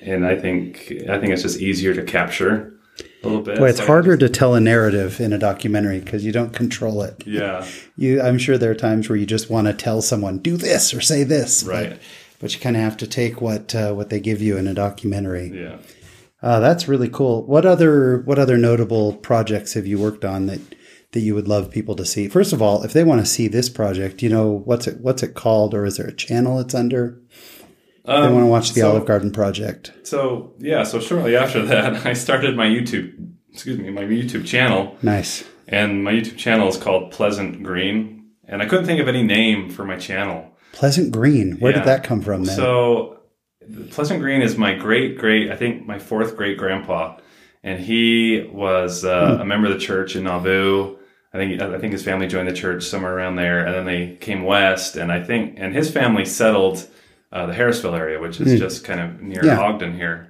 [0.00, 2.74] and I think I think it's just easier to capture
[3.22, 3.58] a little bit.
[3.58, 7.02] boy, it's So harder to tell a narrative in a documentary because you don't control
[7.02, 7.22] it.
[7.26, 7.64] yeah,
[7.96, 10.92] You, I'm sure there are times where you just want to tell someone do this
[10.92, 11.98] or say this, but- Right.
[12.40, 14.74] But, you kind of have to take what uh, what they give you in a
[14.74, 15.52] documentary.
[15.54, 15.76] yeah.
[16.42, 17.44] Uh, that's really cool.
[17.46, 20.60] What other what other notable projects have you worked on that
[21.12, 22.28] that you would love people to see?
[22.28, 25.22] First of all, if they want to see this project, you know what's it what's
[25.22, 27.20] it called, or is there a channel it's under?
[28.04, 29.92] They Um, want to watch the so, Olive Garden project.
[30.02, 33.12] So yeah, so shortly after that, I started my YouTube.
[33.52, 35.44] Excuse me, my YouTube channel, Nice.
[35.68, 39.68] and my YouTube channel is called Pleasant Green, and I couldn't think of any name
[39.70, 40.46] for my channel.
[40.72, 41.58] Pleasant Green.
[41.60, 41.80] Where Yeah.
[41.80, 42.56] did that come from then?
[42.56, 43.11] So,
[43.90, 47.18] Pleasant Green is my great great, I think my fourth great grandpa,
[47.62, 50.96] and he was uh, a member of the church in Nauvoo.
[51.34, 54.16] I think I think his family joined the church somewhere around there, and then they
[54.16, 54.96] came west.
[54.96, 56.86] And I think and his family settled
[57.32, 59.58] uh, the Harrisville area, which is just kind of near Yeah.
[59.60, 60.28] Ogden here.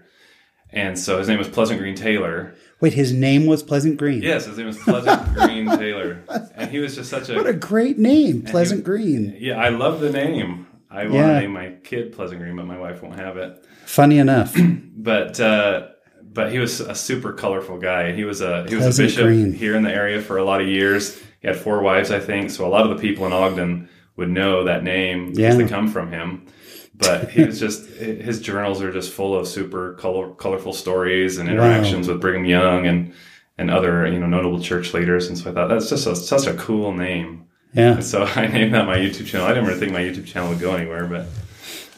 [0.75, 2.55] And so his name was Pleasant Green Taylor.
[2.81, 4.23] Wait, his name was Pleasant Green.
[4.23, 6.23] Yes, his name was Pleasant Green Taylor,
[6.57, 9.37] and he was just such a What a great name, Pleasant Green.
[9.39, 9.57] yeah.
[9.61, 10.67] I love the name.
[10.93, 11.27] I want Yeah.
[11.35, 13.65] to name my kid Pleasant Green, but my wife won't have it.
[13.87, 14.57] Funny enough.
[14.95, 15.89] But uh,
[16.23, 18.13] but he was a super colorful guy.
[18.13, 19.53] He was a he was Pleasant a bishop Green.
[19.53, 21.19] here in the area for a lot of years.
[21.41, 22.51] He had four wives, I think.
[22.51, 25.55] So a lot of the people in Ogden would know that name because Yeah.
[25.55, 26.47] they come from him.
[26.95, 27.89] But he was just
[28.29, 32.87] his journals are just full of super color, colorful stories and interactions with Brigham Young
[32.87, 33.13] and
[33.59, 35.27] and other you know notable church leaders.
[35.29, 37.47] And so I thought that's just a, such a cool name.
[37.75, 37.95] Yeah.
[37.95, 39.47] And so I named that my YouTube channel.
[39.47, 41.27] I didn't really think my YouTube channel would go anywhere, but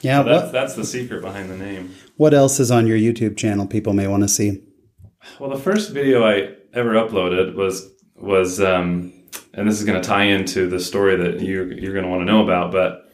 [0.03, 0.23] Yeah.
[0.23, 1.95] that's What, that's the secret behind the name.
[2.17, 4.63] what else is on your YouTube channel people may want to see?
[5.41, 9.13] Well, the first video I ever uploaded was was, um,
[9.55, 12.21] and this is going to tie into the story that you you're going to want
[12.21, 12.71] to know about.
[12.73, 13.11] But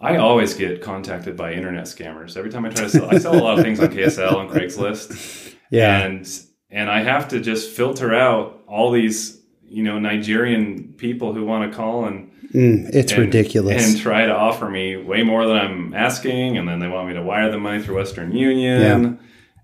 [0.00, 3.08] I always get contacted by internet scammers every time I try to sell.
[3.12, 5.98] I sell a lot of things on KSL and Craigslist, Yeah.
[6.04, 6.28] and
[6.70, 9.37] and I have to just filter out all these
[9.68, 13.92] you know Nigerian people who want to call and Mm, it's and- ridiculous.
[13.92, 17.12] and try to offer me way more than I'm asking, and then they want me
[17.14, 18.80] to wire the money through Western Union.
[18.80, 19.12] Yeah.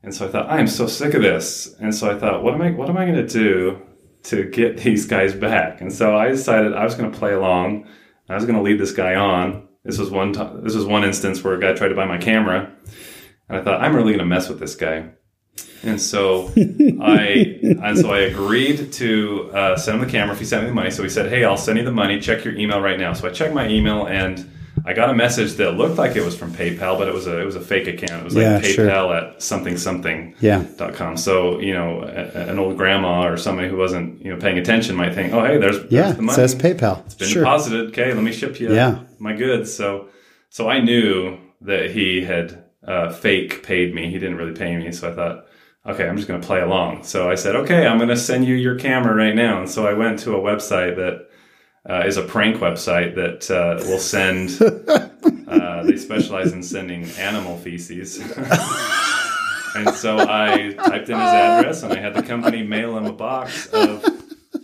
[0.03, 1.75] And so I thought, I am so sick of this.
[1.81, 3.81] And so I thought, what am I what am I going to do
[4.25, 5.81] to get these guys back?
[5.81, 7.87] And so I decided I was going to play along.
[8.29, 9.67] I was going to lead this guy on.
[9.85, 10.62] This was one time.
[10.62, 12.71] This was one instance where a guy tried to buy my camera,
[13.49, 15.09] and I thought, I'm really going to mess with this guy.
[15.87, 16.53] And so
[17.01, 20.68] I and so I agreed to uh, send him the camera if he sent me
[20.68, 20.90] the money.
[20.90, 22.20] So he said, "Hey, I'll send you the money.
[22.20, 24.51] Check your email right now." So I checked my email and
[24.87, 27.40] I got a message that looked like it was from PayPal, but it was a
[27.40, 28.23] it was a fake account.
[28.23, 28.87] It was like Yeah, sure.
[28.88, 30.64] PayPal at something something yeah.
[30.77, 31.16] dot com.
[31.16, 34.97] So you know, a, an old grandma or somebody who wasn't you know paying attention
[34.97, 36.12] might think, "Oh, hey, there's, there's Yeah.
[36.12, 37.05] the It money." says PayPal.
[37.07, 37.42] It's been Sure.
[37.44, 37.88] deposited.
[37.90, 39.01] Okay, let me ship you Yeah.
[39.18, 39.73] my goods.
[39.73, 40.09] So,
[40.51, 44.11] so I knew that he had uh, fake paid me.
[44.11, 44.92] He didn't really pay me.
[44.92, 45.47] So I thought,
[45.87, 47.05] okay, I'm just going to play along.
[47.05, 49.61] So I said, okay, I'm going to send you your camera right now.
[49.61, 51.29] And so I went to a website that
[51.88, 54.61] uh, is a prank website that uh, will send.
[55.49, 58.18] uh, they specialize in sending animal feces.
[59.77, 63.12] and so I typed in his address, and I had the company mail him a
[63.12, 64.05] box of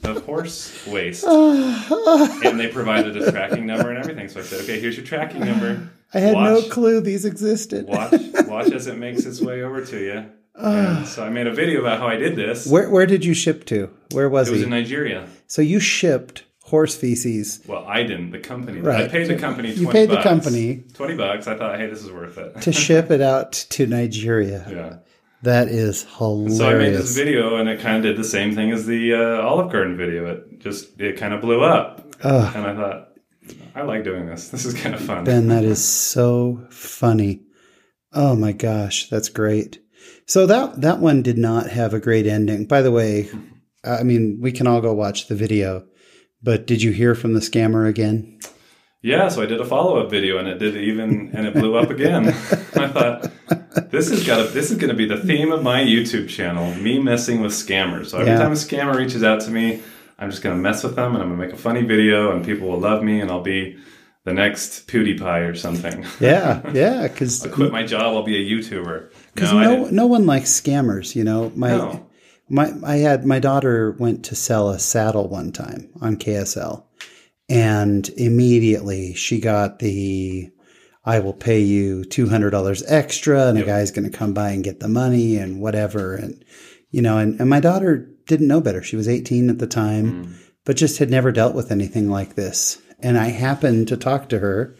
[0.03, 4.29] of horse waste and they provided a tracking number and everything.
[4.29, 5.91] So I said, "Okay, here's your tracking number.
[6.15, 7.87] I had no clue these existed.
[7.87, 8.15] Watch,
[8.47, 10.31] watch as it makes its way over to you."
[10.63, 12.67] And so I made a video about how I did this.
[12.67, 13.91] Where where did you ship to?
[14.13, 15.29] Where was, it It was in Nigeria.
[15.47, 18.31] so you shipped horse feces Well, I didn't.
[18.31, 18.81] The company.
[18.81, 19.05] Right.
[19.05, 19.69] I paid the company.
[19.73, 20.25] 20 You paid the bucks.
[20.25, 20.85] company.
[20.95, 21.47] twenty bucks.
[21.47, 22.61] I thought, hey, this is worth it.
[22.63, 24.67] to ship it out to Nigeria.
[24.71, 24.97] yeah.
[25.43, 26.59] That is hilarious.
[26.59, 29.15] So I made this video, and it kind of did the same thing as the
[29.15, 30.27] uh, Olive Garden video.
[30.27, 32.53] It just it kind of blew up, Ugh.
[32.55, 33.09] and I thought,
[33.75, 34.51] I like doing this.
[34.51, 35.25] This is kind of fun.
[35.25, 37.41] Ben, that is so funny.
[38.13, 39.79] Oh my gosh, that's great.
[40.31, 42.67] So that that one did not have a great ending.
[42.67, 43.29] By the way,
[43.83, 45.85] I mean we can all go watch the video.
[46.41, 48.39] But did you hear from the scammer again?
[49.03, 51.75] Yeah, so I did a follow up video, and it did even, and it blew
[51.75, 52.29] up again.
[52.77, 53.33] I thought
[53.91, 57.01] this is got this is going to be the theme of my YouTube channel: me
[57.01, 58.11] messing with scammers.
[58.11, 58.39] So every Yeah.
[58.39, 59.83] time a scammer reaches out to me,
[60.17, 62.31] I'm just going to mess with them, and I'm going to make a funny video,
[62.31, 63.79] and people will love me, and I'll be
[64.25, 66.07] the next PewDiePie or something.
[66.21, 69.11] Yeah, yeah, because I Quit my job, I'll be a YouTuber.
[69.35, 71.15] Because No, no no one likes scammers.
[71.15, 72.07] You know, my No.
[72.49, 76.85] my I had my daughter went to sell a saddle one time on KSL,
[77.49, 80.51] and immediately she got the
[81.05, 84.51] I will pay you two hundred dollars extra, and a guy's going to come by
[84.51, 86.45] and get the money and whatever, and
[86.91, 88.83] you know, and, and my daughter didn't know better.
[88.83, 90.35] She was eighteen at the time, mm.
[90.65, 92.81] but just had never dealt with anything like this.
[93.03, 94.77] And I happened to talk to her,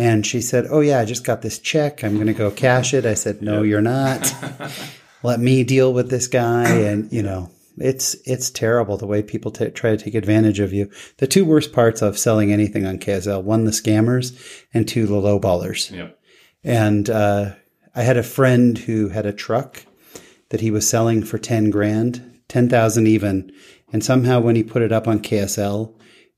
[0.00, 2.02] and she said, "Oh yeah, I just got this check.
[2.02, 4.34] I'm going to go cash it." I said, "No, you're not.
[5.22, 9.50] Let me deal with this guy." And you know, it's it's terrible the way people
[9.50, 10.90] ta try to take advantage of you.
[11.18, 15.14] The two worst parts of selling anything on KSL: one, the scammers, and two, the
[15.14, 15.90] lowballers.
[15.94, 16.18] Yep.
[16.64, 17.52] And uh,
[17.94, 19.84] I had a friend who had a truck
[20.48, 23.52] that he was selling for 10 grand, 10,000 even.
[23.92, 25.94] And somehow when he put it up on KSL,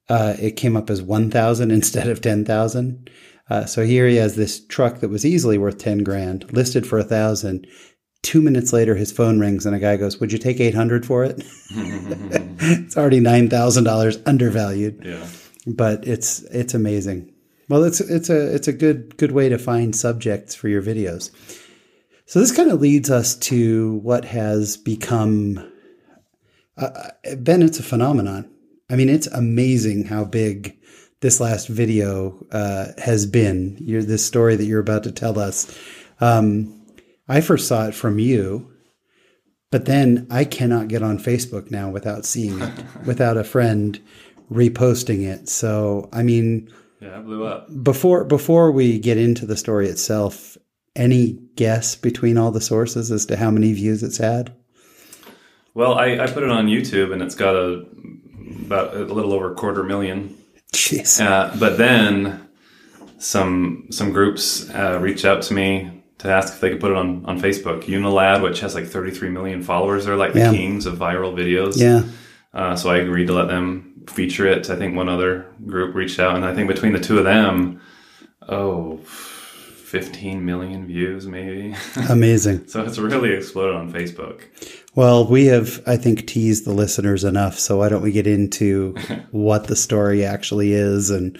[0.08, 3.10] uh, it came up as 1,000 instead of 10,000.
[3.50, 6.98] Uh, so here he has this truck that was easily worth 10 grand, listed for
[6.98, 7.66] a thousand.
[8.22, 11.24] Two minutes later, his phone rings and a guy goes, would you take 800 for
[11.24, 11.42] it?
[11.70, 15.26] it's already $9,000 undervalued Yeah.
[15.66, 17.32] but it's it's amazing.
[17.68, 21.30] Well, it's it's a it's a good good way to find subjects for your videos.
[22.26, 25.70] So this kind of leads us to what has become,
[26.76, 27.62] uh, Ben.
[27.62, 28.50] It's a phenomenon.
[28.90, 30.76] I mean, it's amazing how big
[31.22, 33.76] this last video uh, has been.
[33.80, 35.74] You're, this story that you're about to tell us.
[36.20, 36.84] Um,
[37.28, 38.70] I first saw it from you,
[39.70, 43.98] but then I cannot get on Facebook now without seeing it, without a friend
[44.50, 45.48] reposting it.
[45.48, 46.68] So, I mean,
[47.00, 47.68] yeah, it blew up.
[47.82, 50.58] Before before we get into the story itself,
[50.94, 54.54] any guess between all the sources as to how many views it's had?
[55.74, 57.86] Well, I, I put it on YouTube and it's got a
[58.66, 60.36] about a little over a quarter million.
[60.72, 61.24] Jeez.
[61.24, 62.48] Uh, but then
[63.18, 66.96] some some groups uh, reached out to me to ask if they could put it
[66.96, 67.82] on, on Facebook.
[67.84, 70.50] Unilad, which has like 33 million followers, they're like Yeah.
[70.50, 71.76] the kings of viral videos.
[71.78, 72.02] Yeah.
[72.54, 74.68] Uh, so I agreed to let them feature it.
[74.70, 77.80] I think one other group reached out, and I think between the two of them,
[78.48, 81.74] oh, 15 million views maybe.
[82.08, 82.66] Amazing.
[82.68, 84.42] so it's really exploded on Facebook.
[84.94, 87.58] Well, we have, I think, teased the listeners enough.
[87.58, 88.94] So why don't we get into
[89.30, 91.08] what the story actually is?
[91.08, 91.38] And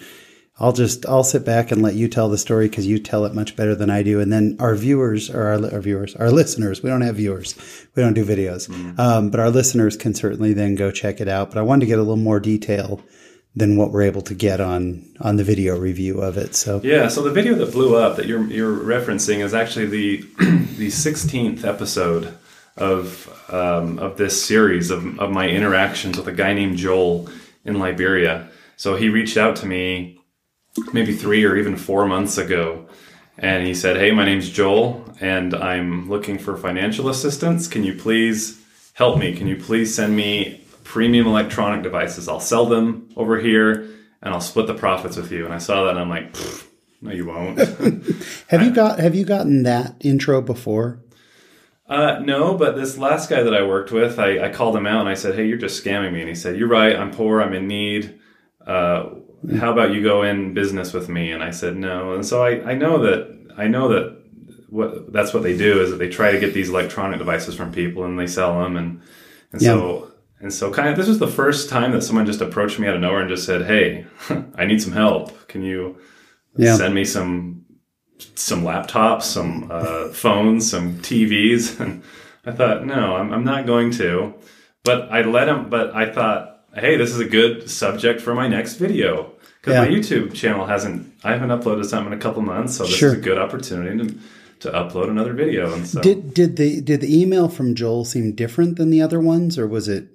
[0.59, 3.35] I'll just, I'll sit back and let you tell the story because you tell it
[3.35, 4.19] much better than I do.
[4.19, 7.55] And then our viewers or our, our viewers, our listeners, we don't have viewers.
[7.95, 8.69] We don't do videos.
[8.99, 11.49] Um, but our listeners can certainly then go check it out.
[11.49, 13.01] But I wanted to get a little more detail
[13.55, 16.55] than what we're able to get on, on the video review of it.
[16.55, 20.17] So Yeah, so the video that blew up that you're you're referencing is actually the
[20.77, 22.35] the 16th episode
[22.77, 27.29] of um, of this series of, of my interactions with a guy named Joel
[27.65, 28.49] in Liberia.
[28.77, 30.19] So he reached out to me
[30.91, 32.87] maybe three or even four months ago,
[33.37, 37.67] and he said, "Hey, my name's Joel, and I'm looking for financial assistance.
[37.67, 38.59] Can you please
[38.93, 39.35] help me?
[39.35, 42.27] Can you please send me premium electronic devices?
[42.27, 43.87] I'll sell them over here,
[44.21, 46.65] and I'll split the profits with you." And I saw that, and I'm like, "Pfft,
[47.01, 47.59] "No, you won't."
[48.47, 51.02] have you got, have you gotten that intro before?
[51.87, 55.01] Uh, no, but this last guy that I worked with, I, I called him out
[55.01, 56.95] and I said, "Hey, you're just scamming me." And he said, "You're right.
[56.95, 57.41] I'm poor.
[57.41, 58.19] I'm in need.
[58.65, 59.09] Uh,
[59.59, 62.71] how about you go in business with me?" And I said, "No." And so I,
[62.71, 64.17] I know that I know that
[64.69, 67.71] what that's what they do is that they try to get these electronic devices from
[67.71, 69.01] people and they sell them and
[69.51, 72.79] and so and so kind of this was the first time that someone just approached
[72.79, 74.05] me out of nowhere and just said, "Hey,
[74.55, 75.47] I need some help.
[75.49, 75.97] Can you
[76.55, 76.77] Yeah.
[76.77, 77.62] send me some
[78.35, 81.79] some laptops, some uh, phones, some TVs.
[81.83, 82.03] And
[82.45, 84.33] I thought, no, I'm, I'm not going to.
[84.83, 88.47] But I let him, but I thought, hey, this is a good subject for my
[88.49, 89.31] next video.
[89.61, 92.75] Because my YouTube channel hasn't, I haven't uploaded something in a couple months.
[92.75, 93.13] So this Sure.
[93.13, 94.15] is a good opportunity to,
[94.59, 95.73] to upload another video.
[95.73, 99.21] And so, Did did the did the email from Joel seem different than the other
[99.21, 100.09] ones, or was it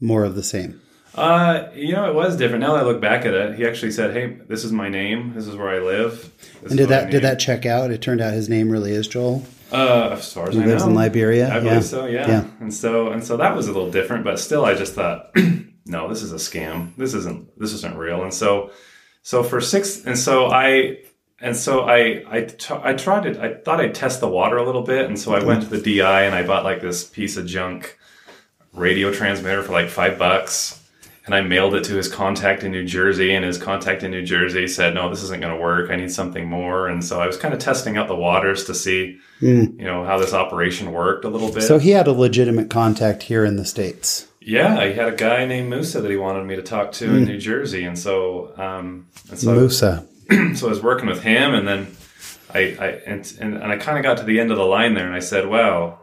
[0.00, 0.80] more of the same?
[1.16, 2.62] Uh, you know, it was different.
[2.62, 5.32] Now that I look back at it, he actually said, hey, this is my name.
[5.34, 6.32] This is where I live.
[6.62, 7.90] This And did that did that check out?
[7.90, 9.44] It turned out his name really is Joel.
[9.72, 11.48] Uh, as far as He I lives know, in Liberia.
[11.50, 11.80] I believe Yeah.
[11.80, 12.06] so.
[12.06, 12.28] Yeah.
[12.28, 12.44] Yeah.
[12.60, 15.30] And so and so that was a little different, but still, I just thought,
[15.86, 16.94] no, this is a scam.
[16.96, 18.22] This isn't this isn't real.
[18.22, 18.70] And so
[19.22, 20.98] so for six, and so I
[21.40, 23.36] and so I I t- I tried it.
[23.38, 25.80] I thought I'd test the water a little bit, and so I went to the
[25.98, 27.98] DI and I bought like this piece of junk
[28.72, 30.80] radio transmitter for like five bucks.
[31.26, 34.24] And I mailed it to his contact in New Jersey, and his contact in New
[34.24, 35.90] Jersey said, "No, this isn't going to work.
[35.90, 38.74] I need something more." And so I was kind of testing out the waters to
[38.74, 39.18] see,
[39.78, 41.62] you know, how this operation worked a little bit.
[41.62, 44.26] So he had a legitimate contact here in the states.
[44.40, 47.24] yeah, he had a guy named Musa that he wanted me to talk to in
[47.24, 50.06] New Jersey, and so, um, and so, Musa.
[50.54, 51.96] so I was working with him, and then
[52.52, 54.92] I, I and, and, and I kind of got to the end of the line
[54.92, 55.98] there, and I said, "Wow,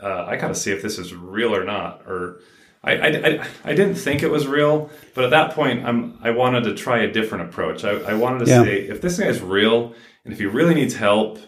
[0.00, 2.40] uh, I got to see if this is real or not." Or
[2.84, 6.64] I, I, I didn't think it was real, but at that point, I'm I wanted
[6.64, 7.84] to try a different approach.
[7.84, 8.62] I, I wanted to Yeah.
[8.62, 11.38] say, if this guy's real, and if he really needs help,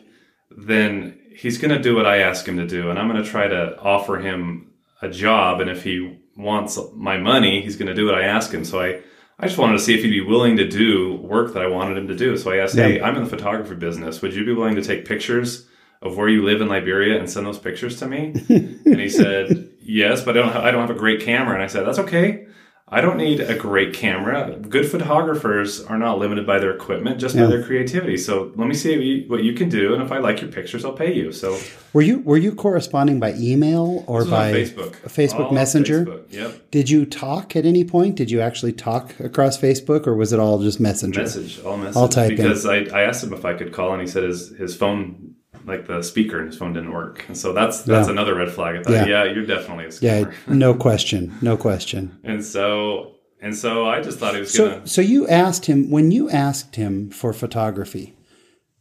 [0.51, 3.29] then he's going to do what I ask him to do, and I'm going to
[3.29, 7.95] try to offer him a job, and if he wants my money, he's going to
[7.95, 8.65] do what I ask him.
[8.65, 9.01] So I.
[9.43, 11.97] I just wanted to see if he'd be willing to do work that I wanted
[11.97, 12.37] him to do.
[12.37, 12.89] So I asked, Yeah.
[12.89, 14.21] "Hey, I'm in the photography business.
[14.21, 15.67] Would you be willing to take pictures
[16.03, 19.70] of where you live in Liberia and send those pictures to me?" and he said,
[19.83, 20.53] "Yes, but I don't.
[20.53, 22.47] Have, I don't have a great camera." And I said, "That's okay.
[22.93, 24.57] I don't need a great camera.
[24.69, 27.45] Good photographers are not limited by their equipment, just Yeah.
[27.45, 28.17] by their creativity.
[28.17, 30.51] So let me see what you, what you can do, and if I like your
[30.51, 31.57] pictures, I'll pay you." So
[31.93, 36.05] Were you were you corresponding by email or by Facebook, Facebook All Messenger?
[36.05, 36.23] Facebook.
[36.33, 36.71] Yep.
[36.73, 38.17] Did you talk at any point?
[38.17, 41.21] Did you actually talk across Facebook, or was it all just Messenger?
[41.21, 42.37] message all message I'll type in.
[42.39, 45.30] because I, I asked him if I could call and he said his his phone
[45.71, 48.13] like the speaker in his phone didn't work and so that's that's Yeah.
[48.13, 49.07] another red flag I thought Yeah.
[49.07, 50.33] yeah, you're definitely a scammer.
[50.49, 52.19] Yeah, no question, no question.
[52.25, 55.91] and so and so I just thought he was So, gonna so you asked him
[55.91, 58.15] when you asked him for photography,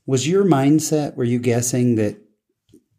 [0.05, 1.15] was your mindset?
[1.15, 2.17] Were you guessing that,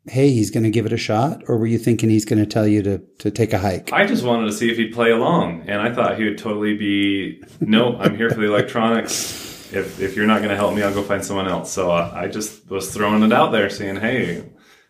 [0.08, 2.46] hey, he's going to give it a shot, or were you thinking he's going to
[2.46, 3.92] tell you to to take a hike?
[3.92, 6.76] I just wanted to see if he'd play along, and I thought he would totally
[6.76, 9.49] be, no, I'm here for the electronics.
[9.72, 11.72] If, if you're not going to help me, I'll go find someone else.
[11.72, 14.44] So uh, I just was throwing it out there, saying, hey,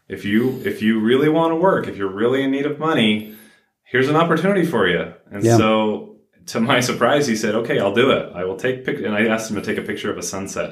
[0.09, 3.35] if you if you really want to work, if you're really in need of money,
[3.85, 5.13] here's an opportunity for you.
[5.31, 5.57] And Yeah.
[5.57, 6.17] so,
[6.47, 8.33] to my surprise, he said, okay, I'll do it.
[8.35, 8.99] I will take pic.
[8.99, 10.71] And I asked him to take a picture of a sunset.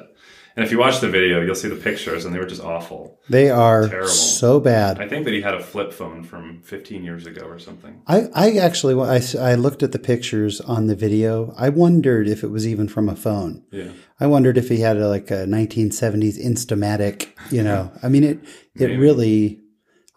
[0.58, 3.16] And if you watch the video, you'll see the pictures, and they were just awful.
[3.30, 4.08] They are Terrible.
[4.08, 4.98] so bad.
[5.00, 8.02] I think that he had a flip phone from 15 years ago or something.
[8.08, 11.54] I, I actually I, I looked at the pictures on the video.
[11.56, 13.62] I wondered if it was even from a phone.
[13.70, 13.92] Yeah.
[14.18, 17.28] I wondered if he had a, like a 1970s Instamatic.
[17.52, 18.38] You know, I mean it.
[18.74, 18.96] It Maybe.
[18.96, 19.60] really,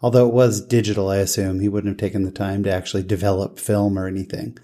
[0.00, 3.60] although it was digital, I assume he wouldn't have taken the time to actually develop
[3.60, 4.58] film or anything.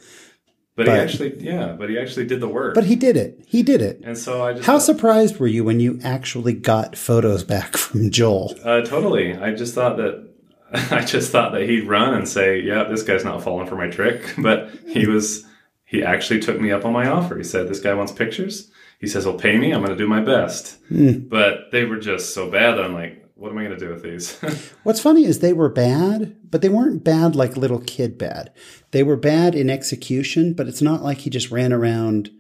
[0.78, 2.72] But, But- he actually, yeah, but he actually did the work.
[2.76, 3.40] But he did it.
[3.48, 4.00] He did it.
[4.04, 8.10] and so I just How surprised were you when you actually got photos back from
[8.12, 8.54] Joel?
[8.64, 9.34] Uh, totally.
[9.36, 10.28] I just thought that
[10.92, 13.88] I just thought that he'd run and say, "Yeah, this guy's not falling for my
[13.88, 15.44] trick." But he was.
[15.84, 17.36] He actually took me up on my offer.
[17.36, 19.72] He said, "This guy wants pictures." He says, "He'll pay me.
[19.72, 23.27] I'm going to do my best." But they were just so bad that I'm like,
[23.38, 24.36] "What am I going to do with these?"
[24.82, 28.52] What's funny is they were bad, but they weren't bad like little kid bad.
[28.90, 32.30] They were bad in execution, but it's not like he just ran around.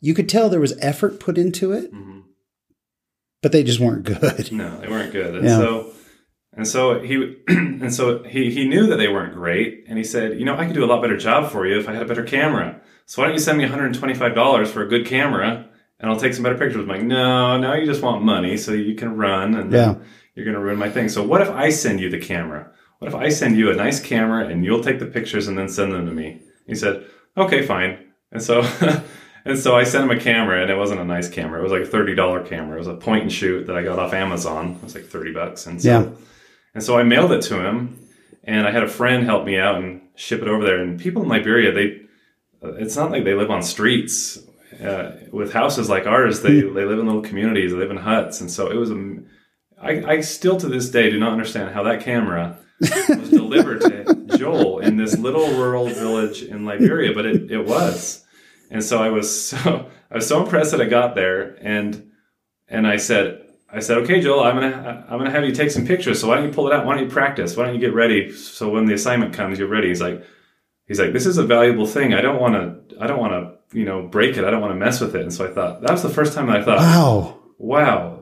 [0.00, 2.22] You could tell there was effort put into it, Mhm.
[3.42, 4.50] but they just weren't good.
[4.52, 5.34] No, they weren't good.
[5.36, 5.58] And Yeah.
[5.58, 5.86] so
[6.56, 10.38] and so he and so he he knew that they weren't great and he said,
[10.38, 12.06] "You know, I could do a lot better job for you if I had a
[12.06, 12.80] better camera.
[13.06, 15.66] So why don't you send me $125 for a good camera
[15.98, 18.72] and I'll take some better pictures." I'm like, "No, now you just want money so
[18.72, 20.04] you can run and then Yeah.
[20.34, 21.08] You're going to ruin my thing.
[21.08, 22.70] So what if I send you the camera?
[22.98, 25.68] What if I send you a nice camera and you'll take the pictures and then
[25.68, 27.04] send them to me?" He said,
[27.36, 27.98] "Okay, fine."
[28.32, 28.62] And so
[29.44, 31.60] And so I sent him a camera, and it wasn't a nice camera.
[31.60, 32.76] It was like a thirty dollar camera.
[32.76, 34.72] It was a point and shoot that I got off Amazon.
[34.76, 36.08] It was like thirty bucks, and so Yeah.
[36.74, 37.98] and so I mailed it to him,
[38.44, 40.80] and I had a friend help me out and ship it over there.
[40.82, 42.02] And people in Liberia, they
[42.62, 44.38] it's not like they live on streets
[44.84, 46.42] uh, with houses like ours.
[46.42, 47.72] They they live in little communities.
[47.72, 49.14] They live in huts, and so it was a.
[49.80, 54.38] I, I still to this day do not understand how that camera was delivered to
[54.38, 58.24] Joel in this little rural village in Liberia, but it, it was.
[58.70, 62.10] And so I was so I was so impressed that I got there and
[62.68, 65.86] and I said I said, okay, Joel, I'm gonna I'm gonna have you take some
[65.86, 66.20] pictures.
[66.20, 66.84] So why don't you pull it out?
[66.86, 67.56] Why don't you practice?
[67.56, 68.32] Why don't you get ready?
[68.32, 69.88] So when the assignment comes, you're ready.
[69.88, 70.24] He's like,
[70.86, 72.14] he's like, this is a valuable thing.
[72.14, 74.44] I don't want to I don't want to you know break it.
[74.44, 75.22] I don't want to mess with it.
[75.22, 77.38] And so I thought that was the first time that I thought, Wow.
[77.58, 78.19] wow,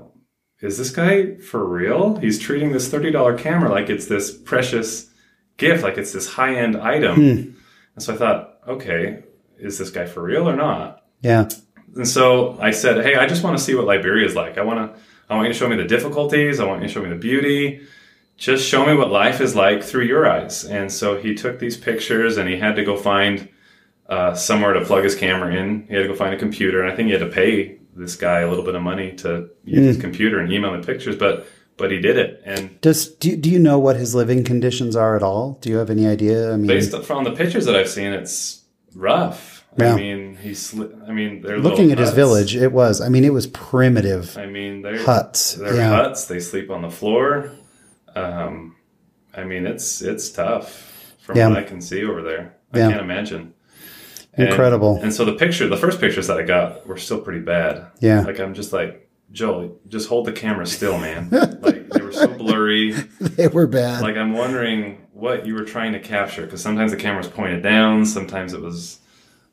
[0.61, 2.17] is this guy for real?
[2.17, 5.09] He's treating this $30 camera like it's this precious
[5.57, 7.15] gift, like it's this high end item.
[7.15, 7.51] Hmm.
[7.95, 9.23] And so I thought, okay,
[9.59, 11.05] is this guy for real or not?
[11.21, 11.49] Yeah.
[11.95, 14.59] And so I said, hey, I just want to see what Liberia is like.
[14.59, 16.61] I want to, I want you to show me the difficulties.
[16.61, 17.87] I want you to show me the beauty.
[18.37, 20.65] Just show me what life is like through your eyes.
[20.65, 23.49] And so he took these pictures and he had to go find
[24.09, 25.87] uh, somewhere to plug his camera in.
[25.89, 26.83] He had to go find a computer.
[26.83, 29.51] And I think he had to pay this guy a little bit of money to
[29.65, 32.43] use his computer and email the pictures, but, but he did it.
[32.45, 35.59] And Does do, do you know what his living conditions are at all?
[35.61, 36.53] Do you have any idea?
[36.53, 39.65] I mean, based on the pictures that I've seen, it's rough.
[39.79, 39.93] Yeah.
[39.93, 43.01] I mean, he's, I mean, they're looking at his village, it was.
[43.01, 45.53] I mean, it was primitive I mean, they're huts.
[45.55, 45.91] They're Yeah.
[45.91, 46.27] huts.
[46.27, 47.53] They sleep on the floor.
[48.17, 48.75] Um,
[49.37, 51.49] I mean, it's it's tough from Yeah.
[51.49, 52.57] what I can see over there.
[52.73, 53.55] I can't imagine.
[54.39, 54.99] And- Incredible.
[55.03, 57.87] And so the picture, the first pictures that I got were still pretty bad.
[58.01, 58.21] Yeah.
[58.21, 61.29] Like I'm just like Joel, just hold the camera still, man.
[61.31, 62.93] like they were so blurry.
[63.21, 64.01] they were bad.
[64.03, 67.63] Like I'm wondering what you were trying to capture because sometimes the camera was pointed
[67.63, 69.01] down, sometimes it was,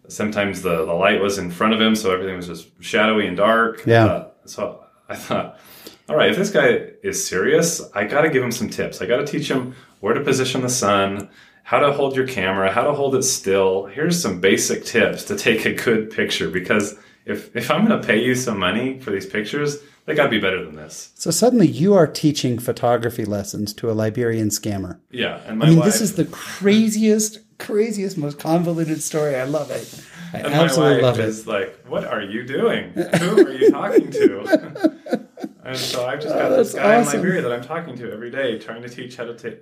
[0.07, 3.35] sometimes the, the light was in front of him, so everything was just shadowy and
[3.37, 3.83] dark.
[3.85, 4.05] Yeah.
[4.05, 5.59] Uh, so I thought,
[6.07, 9.01] all right, if this guy is serious, I got to give him some tips.
[9.01, 11.29] I got to teach him where to position the sun,
[11.65, 13.85] how to hold your camera, how to hold it still.
[13.87, 18.05] Here's some basic tips to take a good picture because if if I'm going to
[18.07, 21.11] pay you some money for these pictures, they got to be better than this.
[21.15, 24.99] so suddenly you are teaching photography lessons to a Liberian scammer.
[25.09, 29.35] Yeah, and my I mean, wife, this is the craziest, craziest, most convoluted story.
[29.35, 30.03] I love it.
[30.33, 31.25] I And absolutely my wife love it.
[31.29, 32.91] is like, "What are you doing?
[32.91, 35.27] Who are you talking to?"
[35.65, 37.15] and so I've just oh, got Oh, this guy awesome.
[37.19, 39.57] in Liberia that I'm talking to every day, trying to teach how to take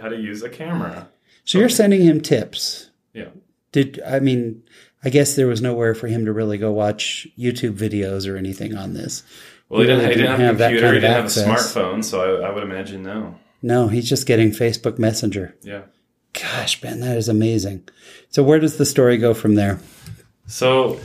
[0.00, 1.08] how to use a camera.
[1.44, 2.90] So you're sending him tips.
[3.12, 3.28] Yeah,
[3.72, 4.62] Did I mean?
[5.04, 8.76] I guess there was nowhere for him to really go watch YouTube videos or anything
[8.76, 9.24] on this.
[9.68, 11.00] well, he He didn't, really he didn't have a didn't have that computer, kind he
[11.00, 13.34] didn't have a smartphone, so I, I would imagine no.
[13.62, 15.56] No, he's just getting Facebook Messenger.
[15.62, 15.82] Yeah.
[16.32, 17.88] Gosh, Ben, that is amazing.
[18.30, 19.80] So where does the story go from there?
[20.46, 20.98] So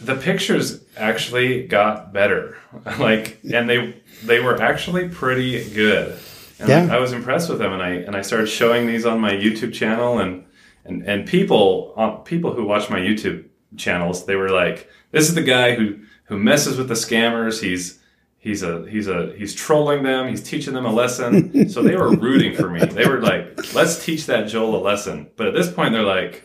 [0.00, 2.56] the pictures actually got better,
[2.98, 6.18] like, and they they were actually pretty good.
[6.58, 6.82] And Yeah.
[6.82, 9.32] like, I was impressed with them, and I and I started showing these on my
[9.32, 10.44] YouTube channel, and
[10.84, 13.44] and and people uh, people who watch my YouTube
[13.76, 17.60] channels, they were like, "This is the guy who who messes with the scammers.
[17.60, 17.98] He's
[18.38, 20.28] he's a he's a he's trolling them.
[20.28, 22.80] He's teaching them a lesson." so they were rooting for me.
[22.84, 26.44] They were like, "Let's teach that Joel a lesson." But at this point, they're like,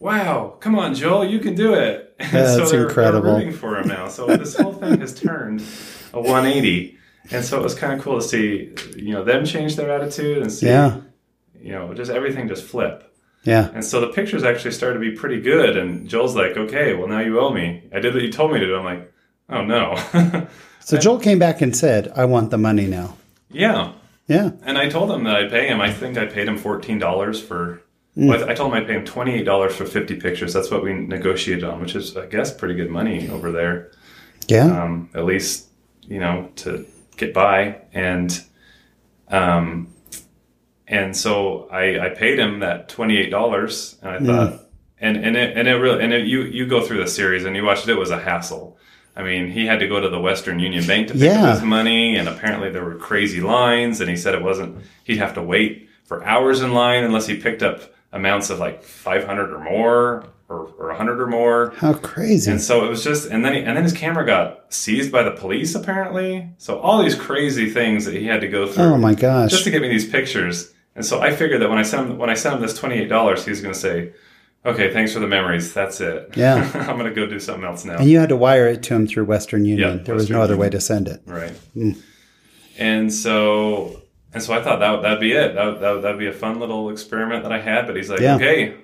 [0.00, 3.22] "Wow, come on, Joel, you can do it." That's so they're, incredible.
[3.22, 4.08] They're rooting for him now.
[4.08, 5.62] So this whole thing has turned
[6.12, 6.98] a 180.
[7.30, 10.38] And so it was kind of cool to see, you know, them change their attitude
[10.38, 11.00] and see, Yeah.
[11.60, 13.12] you know, just everything just flip.
[13.44, 13.70] Yeah.
[13.74, 15.76] And so the pictures actually started to be pretty good.
[15.76, 17.84] And Joel's like, okay, well, now you owe me.
[17.94, 18.76] I did what you told me to do.
[18.76, 19.12] I'm like,
[19.48, 20.46] oh, no.
[20.82, 23.16] So Joel came back and said, I want the money now.
[23.50, 23.92] yeah.
[24.26, 24.52] Yeah.
[24.62, 25.80] And I told him that I'd pay him.
[25.80, 27.82] I think I paid him $14 for.
[28.16, 30.52] Well, I told him I'd pay him $28 for 50 pictures.
[30.52, 33.90] That's what we negotiated on, which is, I guess, pretty good money over there.
[34.48, 34.82] Yeah.
[34.84, 35.66] um, at least
[36.02, 36.86] you know to
[37.20, 38.42] get by and
[39.28, 39.88] um
[40.88, 44.60] and so I, I paid him that twenty eight dollars and I thought
[44.98, 47.54] and and it and it really and it, you you go through the series and
[47.54, 48.76] you watched it, it was a hassle.
[49.16, 51.48] I mean, he had to go to the Western Union Bank to pick Yeah.
[51.48, 54.00] up his money, and apparently there were crazy lines.
[54.00, 54.78] And he said it wasn't.
[55.04, 58.82] He'd have to wait for hours in line unless he picked up amounts of like
[58.84, 61.72] five hundred or more, or or hundred or more.
[61.76, 62.50] How crazy.
[62.50, 65.22] And so it was just, and then he, and then his camera got seized by
[65.22, 66.50] the police apparently.
[66.58, 69.50] So all these crazy things that he had to go through oh my gosh.
[69.50, 70.72] just to get me these pictures.
[70.96, 72.96] And so I figured that when I sent him, when I sent him this twenty
[72.98, 74.12] eight dollars, he's going to say,
[74.66, 75.72] "Okay, thanks for the memories.
[75.72, 76.30] That's it.
[76.36, 76.68] Yeah.
[76.74, 78.94] I'm going to go do something else now." and you had to wire it to
[78.96, 79.98] him through Western Union.
[79.98, 80.60] Yeah, there was no other Union.
[80.66, 81.22] way to send it.
[81.26, 81.52] Right.
[81.76, 82.02] Mm.
[82.78, 84.02] And so,
[84.34, 85.54] and so I thought that that'd be it.
[85.54, 87.86] That that that'd be a fun little experiment that I had.
[87.86, 88.34] But he's like, Yeah.
[88.34, 88.74] okay,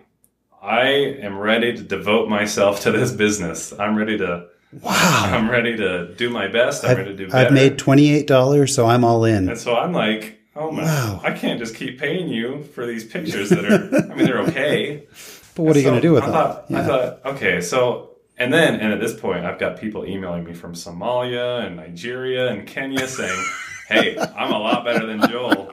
[0.66, 0.88] I
[1.22, 3.72] am ready to devote myself to this business.
[3.78, 4.48] I'm ready to.
[4.82, 4.90] Wow.
[5.32, 6.84] I'm ready to do my best.
[6.84, 7.46] I'm ready to do better.
[7.46, 9.48] I've made $28, so I'm all in.
[9.48, 11.20] and so I'm like, oh my, Wow.
[11.22, 14.10] I can't just keep paying you for these pictures that are.
[14.10, 15.06] I mean, they're okay.
[15.54, 16.34] But what are you So going to do with I them?
[16.34, 20.44] thought, I thought, okay, so and then and at this point, I've got people emailing
[20.44, 23.42] me from Somalia and Nigeria and Kenya saying,
[23.88, 25.70] "Hey, I'm a lot better than Joel.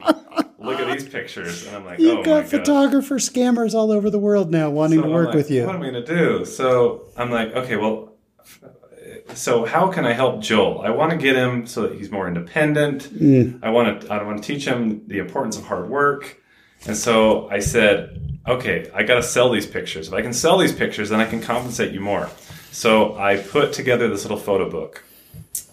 [0.64, 3.90] Look at these pictures." And I'm like, You've "Oh got my god." photographer scammers all
[3.90, 5.66] over the world now wanting So to work like, with you.
[5.66, 6.44] What am I going to do?
[6.44, 8.12] So I'm like, okay, well,
[9.34, 10.82] so how can I help Joel?
[10.82, 13.04] I want to get him so that he's more independent.
[13.14, 13.60] Mm.
[13.62, 16.40] I want to I want to teach him the importance of hard work.
[16.86, 20.08] And so I said, okay, I got to sell these pictures.
[20.08, 22.28] If I can sell these pictures, then I can compensate you more.
[22.72, 25.02] So I put together this little photo book.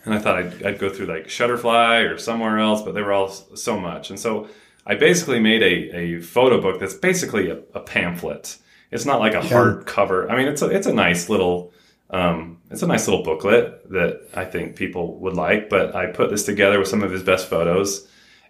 [0.05, 3.11] And I thought I'd, I'd go through like Shutterfly or somewhere else, but they were
[3.11, 4.09] all so much.
[4.09, 4.47] And so
[4.85, 8.57] I basically made a, a photo book that's basically a, a pamphlet.
[8.89, 10.29] It's not like a hard cover.
[10.29, 11.71] I mean, it's a, it's a nice little
[12.11, 15.69] um, it's a nice little booklet that I think people would like.
[15.69, 18.07] But I put this together with some of his best photos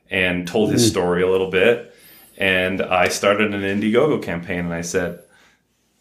[0.10, 1.94] and told his story a little bit.
[2.38, 5.20] And I started an Indiegogo campaign, and I said,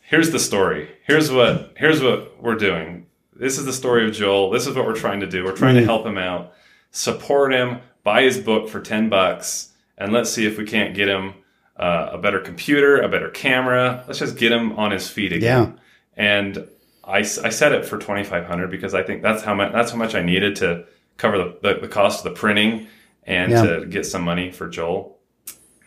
[0.00, 0.88] "Here's the story.
[1.06, 3.06] Here's what here's what we're doing.
[3.34, 4.50] This is the story of Joel.
[4.50, 5.44] This is what we're trying to do.
[5.44, 6.52] We're trying to help him out,
[6.90, 9.69] support him, buy his book for ten bucks,
[10.00, 11.34] and let's see if we can't get him."
[11.76, 14.04] Uh, a better computer, a better camera.
[14.06, 15.78] Let's just get him on his feet again.
[15.78, 15.82] Yeah.
[16.14, 16.68] And
[17.02, 20.14] I, I set it for 2500 because I think that's how much that's how much
[20.14, 20.84] I needed to
[21.16, 22.86] cover the, the, the cost of the printing
[23.24, 23.62] and Yeah.
[23.62, 25.16] to get some money for Joel.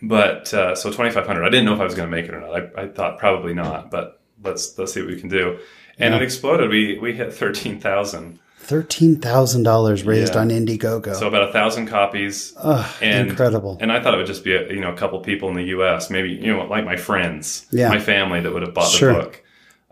[0.02, 2.42] But uh, so 2500 I didn't know if I was going to make it or
[2.42, 2.56] not.
[2.56, 5.60] I, I thought probably not, but let's let's see what we can do.
[6.00, 6.22] And Yeah.
[6.22, 6.72] it exploded.
[6.72, 8.40] We we hit 13,000.
[8.68, 10.42] $13,000 raised Yeah.
[10.42, 11.16] on Indiegogo.
[11.16, 12.54] So about a thousand copies.
[12.58, 13.78] Ugh, and- incredible.
[13.82, 15.66] And I thought it would just be a, you know a couple people in the
[15.76, 16.10] U.S.
[16.10, 17.90] Maybe you know like my friends, Yeah.
[17.90, 19.14] my family that would have bought Sure.
[19.14, 19.44] the book.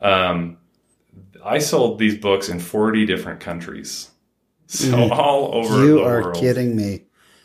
[0.01, 0.57] Um,
[1.43, 4.09] I sold these books in forty different countries,
[4.67, 6.36] so all over you the are world.
[6.36, 7.03] kidding me.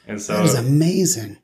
[0.08, 1.38] And so That is amazing.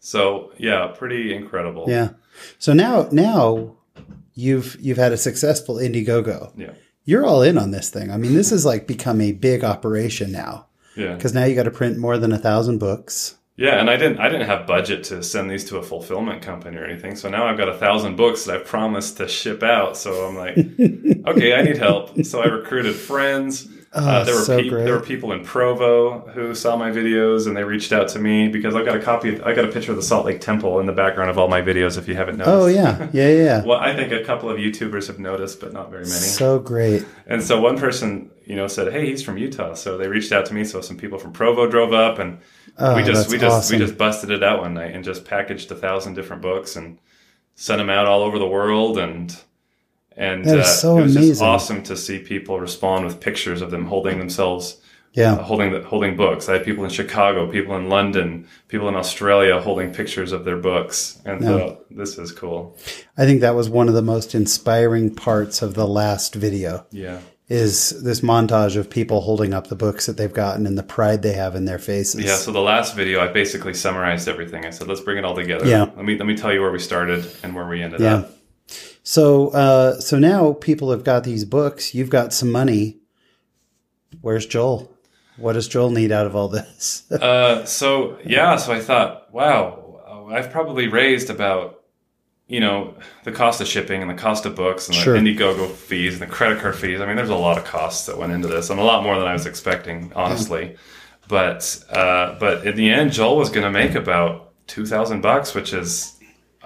[0.00, 1.84] so yeah, pretty incredible.
[1.88, 2.10] Yeah.
[2.58, 3.76] So now, now
[4.34, 6.52] you've you've had a successful Indiegogo.
[6.56, 6.70] yeah,
[7.06, 8.10] You're all in on this thing.
[8.10, 11.62] I mean, this has like become a big operation now yeah, because now you got
[11.62, 13.36] to print more than a thousand books.
[13.56, 13.78] yeah.
[13.80, 16.84] And I didn't, I didn't have budget to send these to a fulfillment company or
[16.84, 17.14] anything.
[17.16, 19.96] So now I've got a thousand books that I've promised to ship out.
[19.96, 20.56] So I'm like,
[21.28, 22.24] okay, I need help.
[22.24, 23.68] So I recruited friends.
[23.96, 24.84] Uh, Oh, there were so great.
[24.84, 28.46] there were people in Provo who saw my videos and they reached out to me
[28.48, 29.40] because I got a copy.
[29.42, 31.62] I got a picture of the Salt Lake Temple in the background of all my
[31.62, 31.96] videos.
[31.96, 32.54] If you haven't noticed.
[32.54, 33.44] Oh yeah, yeah, yeah.
[33.44, 33.64] yeah.
[33.66, 36.14] Well, I think a couple of YouTubers have noticed, but not very many.
[36.14, 37.06] So great.
[37.26, 40.44] and so one person, you know, said, "Hey, he's from Utah." So they reached out
[40.46, 40.64] to me.
[40.64, 42.38] So some people from Provo drove up, and
[42.78, 43.78] Oh, we just we just awesome.
[43.78, 46.98] we just busted it out one night and just packaged a thousand different books and
[47.54, 49.34] sent them out all over the world and.
[50.16, 53.84] And uh, so it was just awesome to see people respond with pictures of them
[53.86, 54.76] holding themselves
[55.12, 55.34] Yeah.
[55.34, 56.48] uh, holding the, holding books.
[56.48, 60.56] I had people in Chicago, people in London, people in Australia holding pictures of their
[60.56, 62.76] books, and so this is cool.
[63.18, 66.86] I think that was one of the most inspiring parts of the last video.
[66.90, 70.82] Yeah, Is this montage of people holding up the books that they've gotten and the
[70.82, 72.24] pride they have in their faces.
[72.24, 72.36] yeah.
[72.36, 74.64] So the last video, I basically summarized everything.
[74.66, 75.66] I said, let's bring it all together.
[75.66, 75.82] Yeah.
[75.96, 78.16] Let me let me tell you where we started and where we ended Yeah.
[78.16, 78.32] up.
[79.08, 81.94] So, uh, so now people have got these books.
[81.94, 82.96] You've got some money.
[84.20, 84.92] Where's Joel?
[85.36, 87.04] What does Joel need out of all this?
[87.12, 91.84] Uh, so yeah, so I thought, wow, I've probably raised about,
[92.48, 95.14] you know, the cost of shipping and the cost of books and Sure.
[95.14, 97.00] the Indiegogo fees and the credit card fees.
[97.00, 99.16] I mean, there's a lot of costs that went into this, and a lot more
[99.20, 100.74] than I was expecting, honestly.
[101.28, 105.54] But uh, but in the end, Joel was going to make about two thousand bucks,
[105.54, 106.15] which is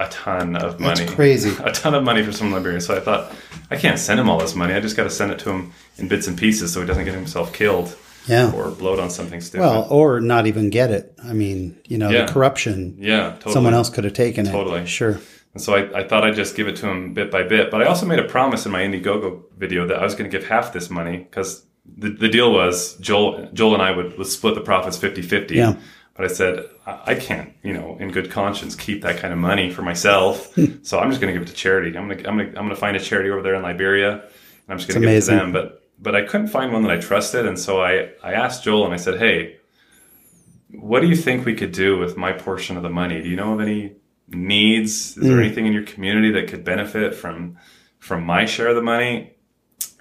[0.00, 1.00] a ton of money.
[1.04, 1.54] That's crazy.
[1.64, 2.80] a ton of money for some Liberian.
[2.80, 3.32] So I thought,
[3.70, 4.72] I can't send him all this money.
[4.72, 7.04] I just got to send it to him in bits and pieces so he doesn't
[7.04, 7.96] get himself killed
[8.26, 8.50] yeah.
[8.52, 9.60] or bloat on something stupid.
[9.60, 11.14] Well, or not even get it.
[11.22, 12.24] I mean, you know, Yeah.
[12.24, 12.96] the corruption.
[12.98, 13.52] yeah, totally.
[13.52, 14.50] Someone else could have taken it.
[14.50, 14.86] Totally.
[14.86, 15.20] Sure.
[15.52, 17.70] And so I, I thought I'd just give it to him bit by bit.
[17.70, 20.36] But I also made a promise in my Indiegogo video that I was going to
[20.36, 24.28] give half this money because the, the deal was Joel Joel and I would, would
[24.28, 25.56] split the profits 50 50.
[25.56, 25.76] Yeah.
[26.20, 29.70] But I said, I, can't, you know, in good conscience, keep that kind of money
[29.70, 30.54] for myself.
[30.60, 30.82] Hmm.
[30.82, 31.96] so I'm just going to give it to charity.
[31.96, 33.62] I'm going to I'm going to I'm going to find a charity over there in
[33.62, 34.22] Liberia, and
[34.68, 35.52] I'm just going to give it to them.
[35.52, 38.84] But but I couldn't find one that I trusted, and so I I asked Joel
[38.84, 39.56] and I said, Hey,
[40.72, 43.22] what do you think we could do with my portion of the money?
[43.22, 43.94] Do you know of any
[44.28, 45.16] needs?
[45.16, 45.40] Is there hmm.
[45.40, 47.56] anything in your community that could benefit from
[47.98, 49.32] from my share of the money?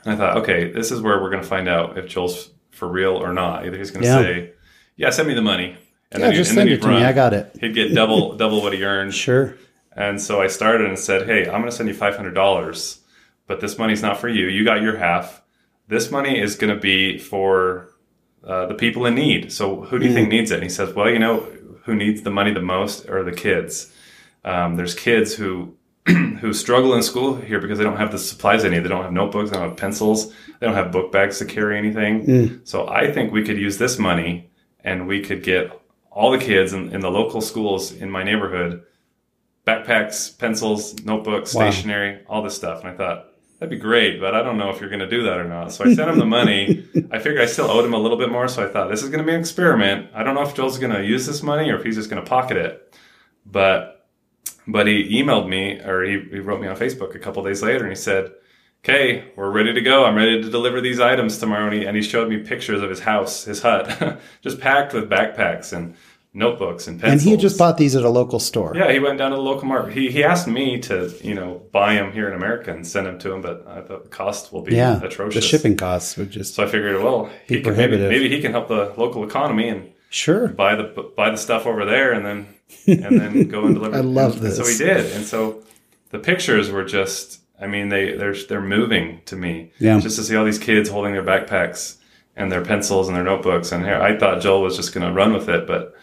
[0.04, 2.88] And I thought, okay, this is where we're going to find out if Joel's for
[2.90, 3.66] real or not.
[3.66, 4.22] Either he's going to Yeah.
[4.22, 4.52] say,
[4.98, 5.78] "Yeah, send me the money,"
[6.12, 7.04] and Yeah, just send it to me.
[7.04, 7.56] I got it.
[7.60, 9.14] He'd get double double what he earned.
[9.14, 9.56] Sure.
[9.92, 13.00] And so I started and said, "Hey, I'm going to send you five hundred dollars,
[13.48, 14.48] but this money's not for you.
[14.48, 15.42] You got your half.
[15.88, 17.90] This money is going to be for
[18.44, 19.52] uh, the people in need.
[19.52, 21.40] So who do you think needs it?" And he says, "Well, you know,
[21.84, 23.92] who needs the money the most are the kids.
[24.44, 25.76] Um, there's kids who."
[26.40, 28.80] who struggle in school here because they don't have the supplies they need.
[28.80, 31.78] They don't have notebooks, they don't have pencils, they don't have book bags to carry
[31.78, 32.26] anything.
[32.64, 34.50] So I think we could use this money
[34.84, 35.80] and we could get
[36.20, 38.84] all the kids in, in the local schools in my neighborhood
[39.66, 41.70] backpacks, pencils, notebooks, Wow.
[41.72, 42.82] stationery, all this stuff.
[42.82, 45.24] And I thought, that'd be great, but I don't know if you're going to do
[45.24, 45.72] that or not.
[45.72, 46.86] So I sent him the money.
[47.12, 48.50] I figured I still owed him a little bit more.
[48.50, 50.10] So I thought, this is going to be an experiment.
[50.14, 52.22] I don't know if Joel's going to use this money or if he's just going
[52.22, 52.96] to pocket it.
[53.46, 54.08] But
[54.68, 57.86] but he emailed me or he, he wrote me on Facebook a couple days later
[57.86, 58.34] and he said,
[58.84, 60.06] Okay, we're ready to go.
[60.06, 61.66] I'm ready to deliver these items tomorrow.
[61.66, 65.10] And he, and he showed me pictures of his house, his hut, just packed with
[65.10, 65.96] backpacks and
[66.34, 67.12] notebooks and pencils.
[67.14, 68.74] And he had just bought these at a local store.
[68.76, 69.94] Yeah, he went down to the local market.
[69.94, 73.18] He, he asked me to, you know, buy them here in America and send them
[73.20, 75.02] to him, but I thought the cost will be Yeah.
[75.04, 75.36] atrocious.
[75.44, 78.52] The shipping costs would just So I figured, well, he can, maybe, maybe he can
[78.52, 80.50] help the local economy and sure.
[80.50, 82.48] buy the buy the stuff over there, and then
[82.88, 83.96] and then go and deliver.
[83.96, 84.78] I love and, and so this.
[84.78, 85.64] he did, and so
[86.12, 87.42] the pictures were just.
[87.62, 89.72] I mean, they they're they're moving to me.
[89.80, 90.00] Yeah.
[90.00, 91.98] Just to see all these kids holding their backpacks
[92.38, 95.12] and their pencils and their notebooks, and here I thought Joel was just going to
[95.12, 95.94] run with it, but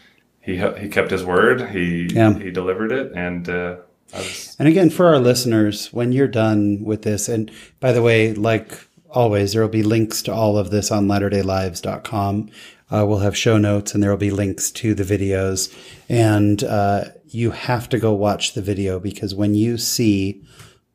[0.47, 1.71] he he kept his word.
[1.71, 2.39] He Yeah.
[2.39, 3.77] he delivered it, and uh,
[4.15, 8.33] was And again, for our listeners, when you're done with this, and by the way,
[8.33, 8.79] like
[9.11, 12.51] always, there will be links to all of this on latterdaylives.com.
[12.91, 15.75] Uh, we'll have show notes and there will be links to the videos.
[16.09, 20.45] And uh, you have to go watch the video because when you see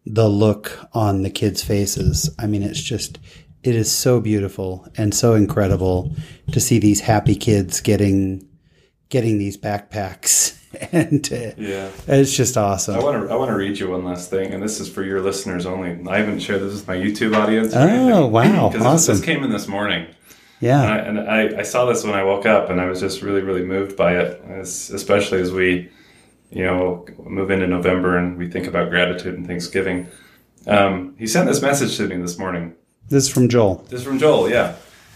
[0.06, 3.20] the look on the kids' faces, I mean, it's just,
[3.64, 6.16] it is so beautiful and so incredible
[6.52, 8.48] to see these happy kids getting
[9.12, 10.58] getting these backpacks
[10.92, 11.92] and uh, yeah.
[12.08, 12.96] it's just awesome.
[12.96, 15.04] I want to I want to read you one last thing, and this is for
[15.04, 16.00] your listeners only.
[16.10, 17.74] I haven't shared this with my YouTube audience.
[17.76, 18.70] Oh, wow.
[18.72, 19.16] 'cause this- Awesome.
[19.18, 20.08] This came in this morning.
[20.62, 20.82] Yeah.
[20.84, 23.22] And, I, and I, I saw this when I woke up, and I was just
[23.22, 25.90] really, really moved by it, as, especially as we,
[26.52, 30.08] you know, move into November and we think about gratitude and Thanksgiving.
[30.68, 32.76] Um, he sent this message to me this morning.
[33.10, 33.84] This is from Joel.
[33.90, 34.76] This is from Joel, yeah.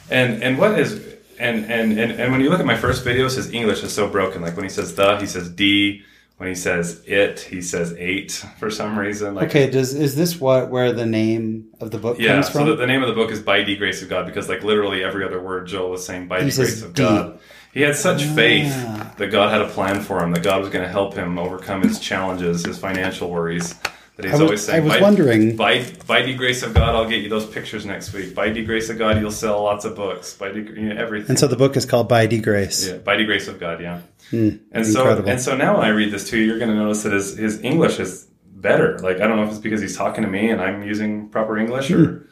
[0.09, 3.35] And and what is and and and, and when you look at my first videos,
[3.35, 4.41] his English is so broken.
[4.41, 6.03] Like when he says the, he says d.
[6.37, 9.35] When he says it, he says eight for some reason.
[9.35, 12.65] Like Okay, does is this what where the name of the book yeah, comes so
[12.65, 15.01] the, the name of the book is By the Grace of God because, like, literally
[15.01, 17.03] every other word Joel was saying, By He the says Grace of D.
[17.03, 17.39] God.
[17.73, 19.13] He had such faith Ah.
[19.17, 21.81] that God had a plan for him, that God was going to help him overcome
[21.83, 23.75] his challenges, his financial worries.
[24.17, 26.95] That he's was- always saying, I was by, wondering- by, by the grace of God,
[26.95, 28.33] I'll get you those pictures next week.
[28.33, 30.33] By the grace of God, you'll sell lots of books.
[30.33, 31.29] By the, you know, everything.
[31.31, 32.87] and so the book is called By D Grace.
[32.87, 34.01] Yeah, by the grace of God, yeah.
[34.29, 35.29] Hmm, and so incredible.
[35.29, 37.37] and so now when I read this to you, you're going to notice that his
[37.37, 38.97] his English is better.
[38.99, 41.57] Like I don't know if it's because he's talking to me and I'm using proper
[41.57, 41.93] English Hmm.
[42.03, 42.25] or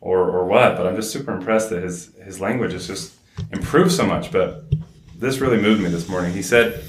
[0.00, 3.14] or or what, but I'm just super impressed that his his language has just
[3.52, 4.64] improved so much, but
[5.18, 6.32] this really moved me this morning.
[6.34, 6.84] He said,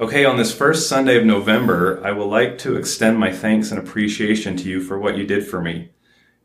[0.00, 3.78] Okay, on this first Sunday of November, I would like to extend my thanks and
[3.78, 5.90] appreciation to you for what you did for me.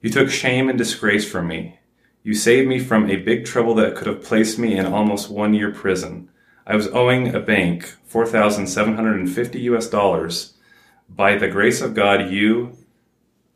[0.01, 1.79] You took shame and disgrace from me.
[2.21, 5.53] You saved me from a big trouble that could have placed me in almost one
[5.53, 6.27] year prison.
[6.67, 10.55] I was owing a bank 4,750 US dollars.
[11.07, 12.75] By the grace of God, you,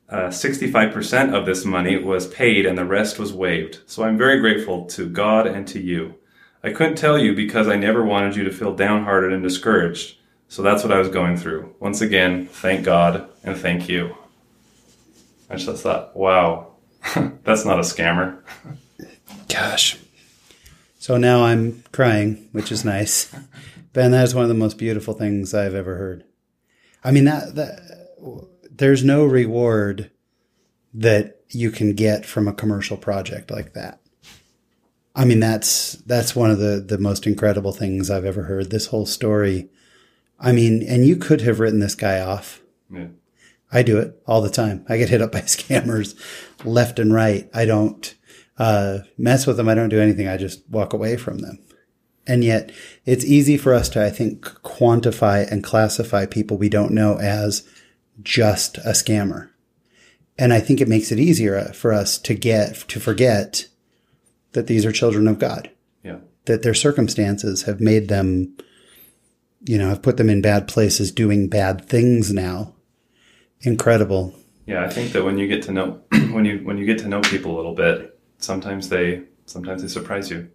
[0.08, 3.80] uh, 65% of this money was paid and the rest was waived.
[3.86, 6.19] So I'm very grateful to God and to you.
[6.64, 10.18] I couldn't tell you because I never wanted you to feel downhearted and discouraged.
[10.48, 11.76] So that's what I was going through.
[11.80, 14.16] Once again, thank God and thank you.
[15.50, 16.74] I just thought, wow,
[17.44, 18.42] that's not a scammer.
[19.48, 19.98] Gosh.
[20.98, 23.34] So now I'm crying, which is nice.
[23.94, 26.24] Ben, that is one of the most beautiful things I've ever heard.
[27.04, 28.10] I mean that that
[28.70, 30.12] there's no reward
[30.94, 34.00] that you can get from a commercial project like that.
[35.16, 38.70] I mean that's that's one of the the most incredible things I've ever heard.
[38.70, 39.70] This whole story.
[40.40, 42.62] I mean, and you could have written this guy off.
[42.90, 43.08] Yeah.
[43.72, 44.86] I do it all the time.
[44.90, 46.16] I get hit up by scammers
[46.66, 47.50] left and right.
[47.54, 48.16] I don't
[48.58, 49.70] uh, mess with them.
[49.70, 50.28] I don't do anything.
[50.28, 51.60] I just walk away from them.
[52.28, 52.72] And yet
[53.06, 57.68] it's easy for us to, I think, quantify and classify people we don't know as
[58.22, 59.50] just a scammer.
[60.38, 63.68] And I think it makes it easier for us to get, to forget
[64.54, 65.70] that these are children of God.
[66.04, 66.18] Yeah.
[66.46, 68.56] That their circumstances have made them,
[69.66, 72.76] you know, have put them in bad places doing bad things now
[73.62, 74.34] incredible.
[74.66, 77.08] Yeah, I think that when you get to know when you when you get to
[77.08, 80.50] know people a little bit, sometimes they sometimes they surprise you.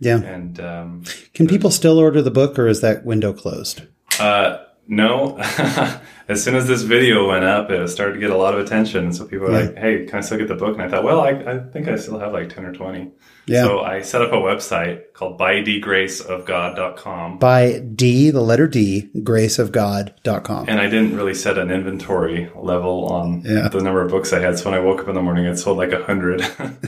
[0.00, 0.18] Yeah.
[0.18, 1.04] And um,
[1.34, 3.82] can people still order the book, or is that window closed?
[4.18, 4.58] Uh,
[4.88, 5.38] no.
[6.28, 9.12] as soon as this video went up, it started to get a lot of attention.
[9.12, 9.66] So people were yeah.
[9.66, 11.88] like, "Hey, can I still get the book?" And I thought, "Well, I, I think
[11.88, 13.12] I still have like ten or 20.
[13.46, 13.64] Yeah.
[13.64, 17.38] So I set up a website called bydgraceofgod.com.
[17.38, 20.64] By D, the letter D, graceofgod.com.
[20.68, 23.68] And I didn't really set an inventory level on yeah.
[23.68, 24.58] the number of books I had.
[24.58, 26.40] So when I woke up in the morning, it sold like a hundred.
[26.42, 26.78] so like,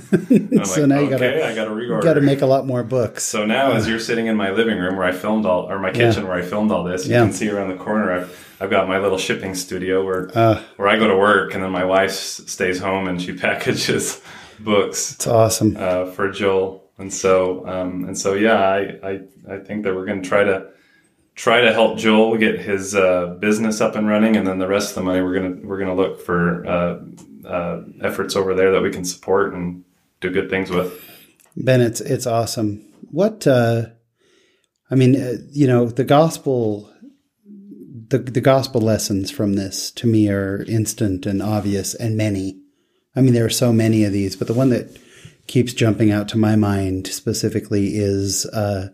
[0.88, 2.02] now you gotta, okay, I gotta reorder.
[2.02, 3.24] Got to make a lot more books.
[3.24, 5.90] So now, as you're sitting in my living room where I filmed all, or my
[5.90, 6.30] kitchen yeah.
[6.30, 8.12] where I filmed all this, you can see around the corner.
[8.12, 11.62] I've I've got my little shipping studio where uh, where I go to work, and
[11.62, 14.22] then my wife stays home and she packages
[14.58, 15.12] books.
[15.12, 19.84] It's awesome uh, for Joel, and so um, and so yeah, I, I I think
[19.84, 20.68] that we're going to try to
[21.34, 24.90] try to help Joel get his uh, business up and running, and then the rest
[24.90, 27.00] of the money we're gonna we're gonna look for uh,
[27.46, 29.84] uh efforts over there that we can support and
[30.20, 31.02] do good things with.
[31.56, 32.84] Ben, it's it's awesome.
[33.10, 33.86] What uh,
[34.90, 36.90] I mean, uh, you know, the gospel.
[38.08, 42.60] The, the gospel lessons from this to me are instant and obvious and many
[43.16, 45.00] I mean, there are so many of these, but the one that
[45.46, 48.90] keeps jumping out to my mind specifically is uh,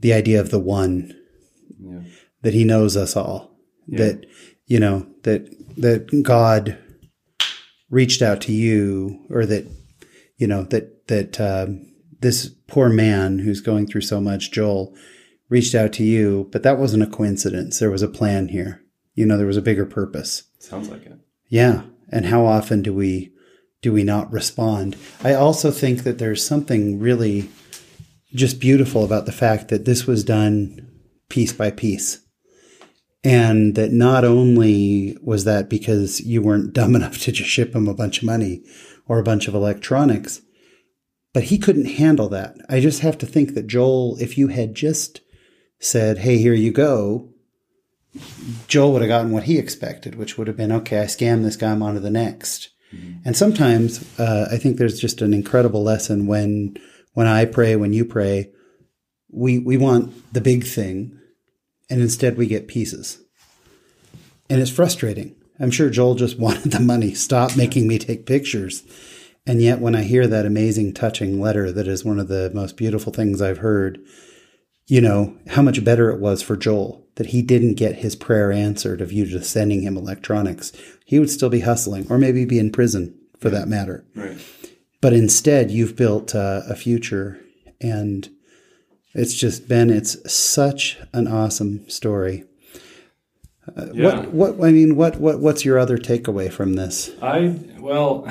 [0.00, 1.16] the idea of the one
[1.78, 2.00] yeah.
[2.42, 3.52] that He knows us all.
[3.86, 3.98] Yeah.
[3.98, 4.26] That
[4.66, 6.78] you know that that God
[7.90, 9.66] reached out to you, or that
[10.36, 14.96] you know that that um, this poor man who's going through so much, Joel,
[15.54, 17.78] reached out to you, but that wasn't a coincidence.
[17.78, 18.82] There was a plan here.
[19.14, 20.42] You know, there was a bigger purpose.
[20.58, 21.16] Sounds like it.
[21.48, 21.82] Yeah.
[22.08, 23.32] And how often do we
[23.80, 24.96] do we not respond?
[25.22, 27.50] I also think that there's something really
[28.34, 30.90] just beautiful about the fact that this was done
[31.28, 32.18] piece by piece.
[33.22, 37.86] And that not only was that because you weren't dumb enough to just ship him
[37.86, 38.64] a bunch of money
[39.06, 40.42] or a bunch of electronics,
[41.32, 42.56] but he couldn't handle that.
[42.68, 45.20] I just have to think that Joel, if you had just
[45.84, 47.28] said, Hey, here you go,
[48.68, 51.56] Joel would have gotten what he expected, which would have been, okay, I scam this
[51.56, 52.70] guy, I'm on to the next.
[52.94, 53.18] Mm-hmm.
[53.24, 56.76] And sometimes uh, I think there's just an incredible lesson when
[57.14, 58.50] when I pray, when you pray,
[59.30, 61.18] we we want the big thing,
[61.90, 63.18] and instead we get pieces,
[64.48, 65.34] and it's frustrating.
[65.58, 67.14] I'm sure Joel just wanted the money.
[67.14, 68.82] Stop making me take pictures.
[69.46, 72.76] And yet, when I hear that amazing, touching letter that is one of the most
[72.76, 73.98] beautiful things I've heard,
[74.86, 78.52] you know, how much better it was for Joel that he didn't get his prayer
[78.52, 80.72] answered of you just sending him electronics.
[81.04, 84.04] He would still be hustling or maybe be in prison for that matter.
[84.14, 84.36] Right.
[85.00, 87.40] But instead, you've built uh, a future
[87.80, 88.28] and
[89.14, 92.44] it's just been, it's such an awesome story.
[93.76, 94.20] Uh, yeah.
[94.26, 97.10] What, what, I mean, what, what, what's your other takeaway from this?
[97.22, 98.30] I, well,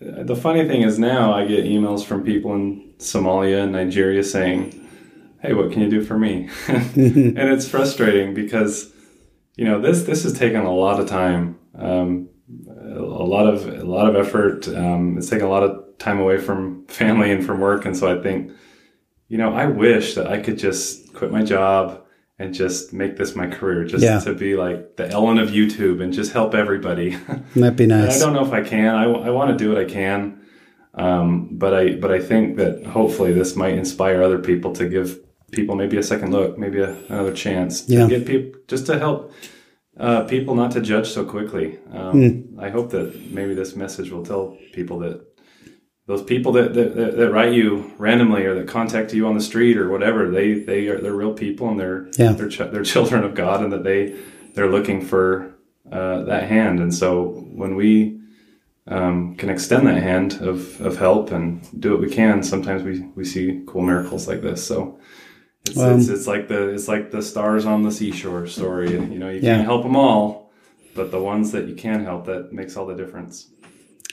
[0.00, 4.81] the funny thing is now I get emails from people in Somalia and Nigeria saying,
[5.42, 6.48] hey, what can you do for me?
[6.68, 8.92] and it's frustrating because,
[9.56, 12.28] you know, this this has taken a lot of time, um,
[12.68, 14.68] a lot of a lot of effort.
[14.68, 18.18] Um, it's taken a lot of time away from family and from work, and so
[18.18, 18.52] I think,
[19.28, 22.02] you know, I wish that I could just quit my job
[22.38, 24.18] and just make this my career, just Yeah.
[24.20, 27.10] to be like the Ellen of YouTube and just help everybody.
[27.54, 28.94] That'd be And I don't know if I can.
[28.94, 30.40] I, I want to do what I can,
[30.94, 35.20] um, but I but I think that hopefully this might inspire other people to give
[35.52, 38.08] people maybe a second look, maybe a, another chance to Yeah.
[38.08, 39.32] get people just to help
[40.00, 41.78] uh, people not to judge so quickly.
[41.92, 42.58] Um, Hmm.
[42.58, 45.20] I hope that maybe this message will tell people that
[46.06, 49.40] those people that, that, that, that write you randomly or that contact you on the
[49.40, 52.32] street or whatever, they, they are they're real people and they're Yeah.
[52.32, 54.16] they're, ch- they're children of God and that they
[54.54, 55.54] they're looking for
[55.90, 56.80] uh, that hand.
[56.80, 58.18] And so when we
[58.86, 61.44] um, can extend that hand of, of help and
[61.80, 64.66] do what we can, sometimes we, we see cool miracles like this.
[64.66, 64.98] So
[65.66, 68.90] it's, Um, it's, it's like the it's like the stars on the seashore story.
[68.92, 69.56] You know, you Yeah.
[69.56, 70.50] can't help them all,
[70.94, 73.46] but the ones that you can help, that makes all the difference.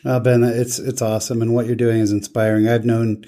[0.06, 2.68] Uh, ben, it's it's awesome, and what you're doing is inspiring.
[2.68, 3.26] I've known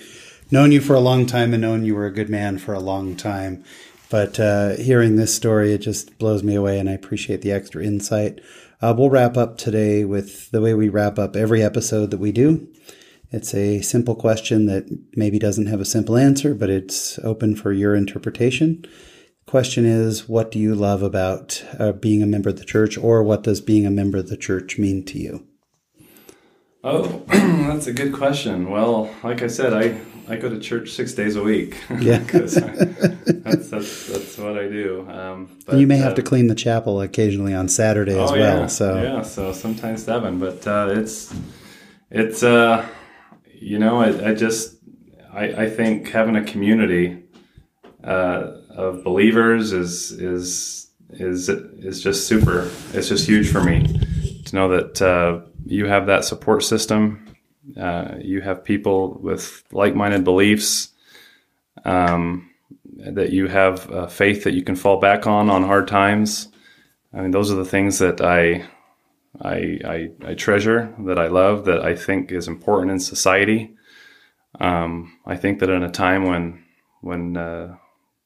[0.52, 2.80] known you for a long time, and known you were a good man for a
[2.80, 3.64] long time.
[4.10, 7.84] But uh, hearing this story, it just blows me away, and I appreciate the extra
[7.84, 8.40] insight.
[8.82, 12.32] Uh, we'll wrap up today with the way we wrap up every episode that we
[12.32, 12.68] do.
[13.32, 17.72] It's a simple question that maybe doesn't have a simple answer, but it's open for
[17.72, 18.84] your interpretation.
[19.46, 23.24] Question is, what do you love about uh, being a member of the church, or
[23.24, 25.48] what does being a member of the church mean to you?
[26.84, 28.70] Oh, that's a good question.
[28.70, 30.00] Well, like I said, I,
[30.32, 31.78] I go to church six days a week.
[32.00, 32.20] Yeah.
[32.32, 35.08] that's, that's that's what I do.
[35.10, 38.36] Um, but, you may have uh, to clean the chapel occasionally on Saturday as oh,
[38.36, 38.60] well.
[38.62, 38.68] Yeah.
[38.68, 41.34] So yeah, so sometimes seven, but uh, it's
[42.10, 42.88] it's uh,
[43.62, 44.78] you know, I, I just
[45.32, 47.24] I, I think having a community
[48.04, 52.70] uh, of believers is is is is just super.
[52.94, 53.86] It's just huge for me
[54.46, 57.28] to know that uh, you have that support system.
[57.80, 60.90] Uh, you have people with like-minded beliefs.
[61.86, 62.50] Um,
[62.98, 66.50] that you have uh, faith that you can fall back on on hard times.
[67.14, 68.66] I mean, those are the things that I,
[69.40, 73.76] I, I, I treasure, that I love, that I think is important in society.
[74.60, 76.64] Um, I think that in a time when,
[77.02, 77.78] when, uh,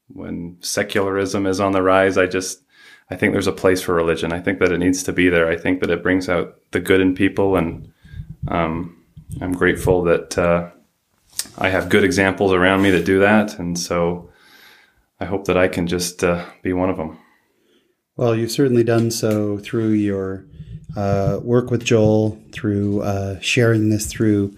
[0.08, 2.62] when secularism is on the rise, I just,
[3.10, 4.32] I think there's a place for religion.
[4.32, 5.48] I think that it needs to be there.
[5.48, 7.92] I think that it brings out the good in people, and
[8.48, 9.04] um,
[9.40, 10.70] I'm grateful that uh,
[11.56, 14.30] I have good examples around me that do that, and so
[15.20, 17.18] I hope that I can just uh, be one of them.
[18.16, 20.46] Well, you've certainly done so through your
[20.94, 24.54] uh, work with Joel, through uh, sharing this through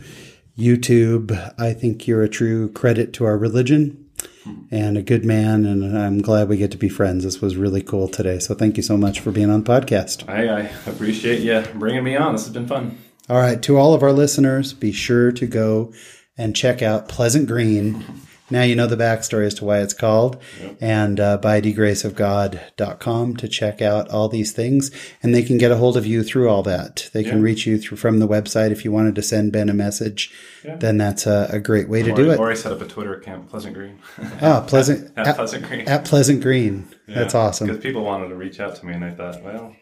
[0.59, 1.55] YouTube.
[1.59, 4.05] I think you're a true credit to our religion
[4.71, 7.25] and a good man, and I'm glad we get to be friends.
[7.25, 8.39] This was really cool today.
[8.39, 10.29] So thank you so much for being on the podcast.
[10.29, 10.61] I, I
[10.91, 12.33] appreciate you bringing me on.
[12.33, 12.99] This has been fun.
[13.29, 15.93] All right, to all of our listeners, be sure to go
[16.37, 18.05] and check out Pleasant Green.
[18.51, 20.41] Now you know the backstory as to why it's called,
[20.81, 24.91] and uh, bydegraceofgod.com to check out all these things.
[25.23, 27.11] And they can get a hold of you through all that.
[27.13, 28.71] They can reach you through from the website.
[28.71, 30.33] If you wanted to send Ben a message,
[30.65, 30.77] Yeah.
[30.77, 32.39] then that's a, a great way to do it.
[32.39, 33.99] or I set up a Twitter account, Pleasant Green.
[34.41, 35.89] Ah, Pleasant at at, Pleasant Green.
[35.89, 36.89] at Pleasant Green.
[37.07, 37.67] That's awesome.
[37.69, 39.75] Because people wanted to reach out to me, and I thought, well,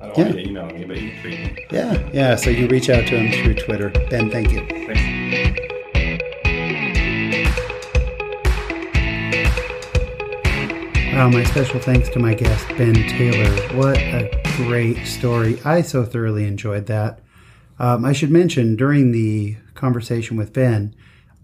[0.00, 0.24] I don't Yeah.
[0.24, 1.66] want you emailing me, but you can tweet me.
[1.70, 2.36] Yeah, yeah.
[2.36, 3.90] So you reach out to him through Twitter.
[4.10, 4.66] Ben, thank you.
[4.68, 5.59] Thanks.
[11.20, 13.76] Wow, my special thanks to my guest, Ben Taylor.
[13.76, 15.60] What a great story.
[15.66, 17.20] I so thoroughly enjoyed that.
[17.78, 20.96] Um, I should mention during the conversation with Ben,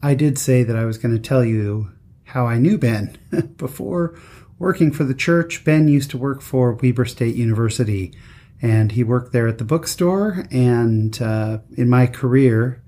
[0.03, 1.91] I did say that I was going to tell you
[2.25, 3.19] how I knew Ben.
[3.59, 4.19] Before
[4.59, 8.15] working for the church, Ben used to work for Weber State University,
[8.63, 10.47] and he worked there at the bookstore.
[10.51, 12.83] And uh, in my career,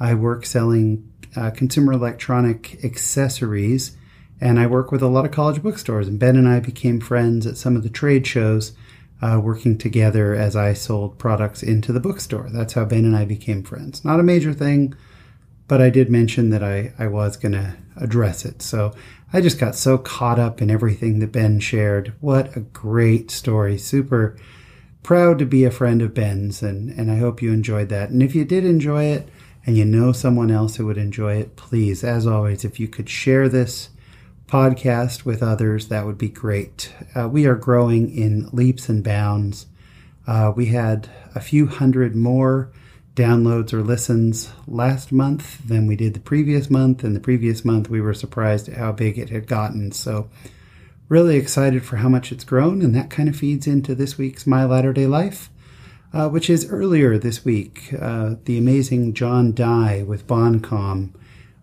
[0.00, 3.94] I work selling uh, consumer electronic accessories,
[4.40, 6.08] and I work with a lot of college bookstores.
[6.08, 8.72] And Ben and I became friends at some of the trade shows,
[9.20, 12.48] uh, working together as I sold products into the bookstore.
[12.50, 14.04] That's how Ben and I became friends.
[14.04, 14.94] Not a major thing,
[15.68, 18.62] but I did mention that I, I was going to address it.
[18.62, 18.94] So
[19.32, 22.14] I just got so caught up in everything that Ben shared.
[22.20, 23.76] What a great story.
[23.76, 24.36] Super
[25.02, 28.10] proud to be a friend of Ben's, and, and I hope you enjoyed that.
[28.10, 29.28] And if you did enjoy it
[29.66, 33.08] and you know someone else who would enjoy it, please, as always, if you could
[33.08, 33.90] share this
[34.50, 36.92] podcast with others, that would be great.
[37.14, 39.66] Uh, we are growing in leaps and bounds.
[40.26, 42.72] Uh, we had a few hundred more
[43.14, 47.04] downloads or listens last month than we did the previous month.
[47.04, 49.92] And the previous month, we were surprised at how big it had gotten.
[49.92, 50.28] So,
[51.08, 52.82] really excited for how much it's grown.
[52.82, 55.48] And that kind of feeds into this week's My Latter day Life,
[56.12, 57.94] uh, which is earlier this week.
[57.98, 61.14] Uh, the amazing John Dye with Boncom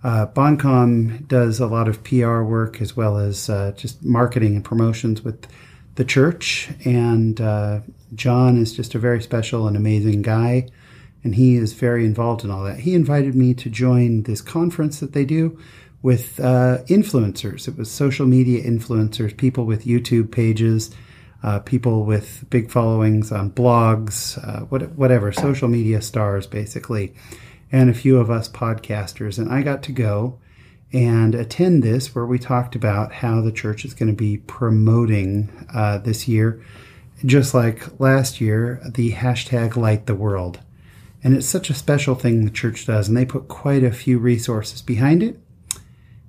[0.04, 4.64] Uh, Boncom does a lot of PR work as well as uh, just marketing and
[4.64, 5.48] promotions with
[5.96, 6.70] the church.
[6.86, 7.82] And uh,
[8.14, 10.68] John is just a very special and amazing guy.
[11.24, 12.82] And he is very involved in all that.
[12.82, 15.60] He invited me to join this conference that they do
[16.02, 17.68] with uh, influencers.
[17.68, 20.92] It was social media influencers, people with YouTube pages,
[21.44, 27.14] uh, people with big followings on blogs, uh, what, whatever, social media stars, basically
[27.72, 29.38] and a few of us podcasters.
[29.38, 30.40] And I got to go
[30.94, 35.68] and attend this where we talked about how the church is going to be promoting
[35.74, 36.64] uh, this year,
[37.26, 40.60] just like last year, the hashtag light the world.
[41.24, 44.18] And it's such a special thing the church does, and they put quite a few
[44.20, 45.40] resources behind it.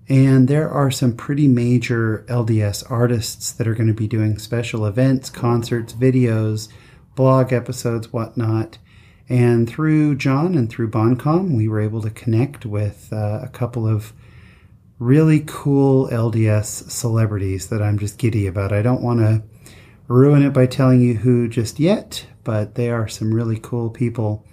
[0.08, 4.86] And there are some pretty major LDS artists that are going to be doing special
[4.86, 6.68] events, concerts, videos,
[7.14, 8.78] blog episodes, whatnot.
[9.28, 13.86] And through John and through Boncom, we were able to connect with uh, a couple
[13.86, 14.12] of
[14.98, 18.72] really cool LDS celebrities that I'm just giddy about.
[18.72, 19.42] I don't want to
[20.08, 24.46] ruin it by telling you who just yet, but they are some really cool people,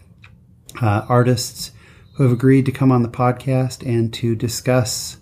[0.81, 1.71] uh, artists
[2.15, 5.17] who have agreed to come on the podcast and to discuss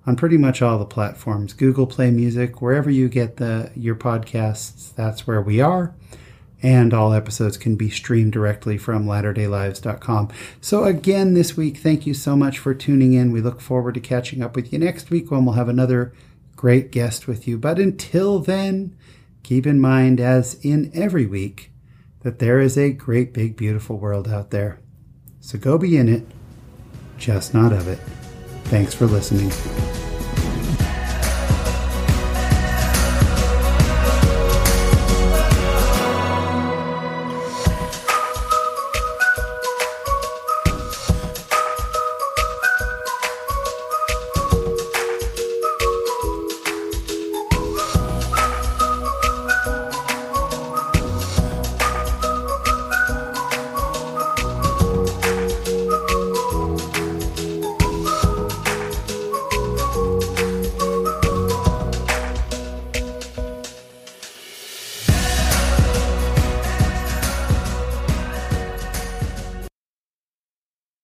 [0.06, 1.52] on pretty much all the platforms.
[1.52, 5.94] Google Play Music, wherever you get the your podcasts, that's where we are
[6.62, 10.30] and all episodes can be streamed directly from latterdaylives.com.
[10.60, 13.32] So, again, this week, thank you so much for tuning in.
[13.32, 16.12] We look forward to catching up with you next week when we'll have another
[16.56, 17.58] great guest with you.
[17.58, 18.96] But until then,
[19.42, 21.70] keep in mind, as in every week,
[22.20, 24.80] that there is a great, big, beautiful world out there.
[25.40, 26.26] So go be in it,
[27.18, 28.00] just not of it.
[28.64, 29.52] Thanks for listening.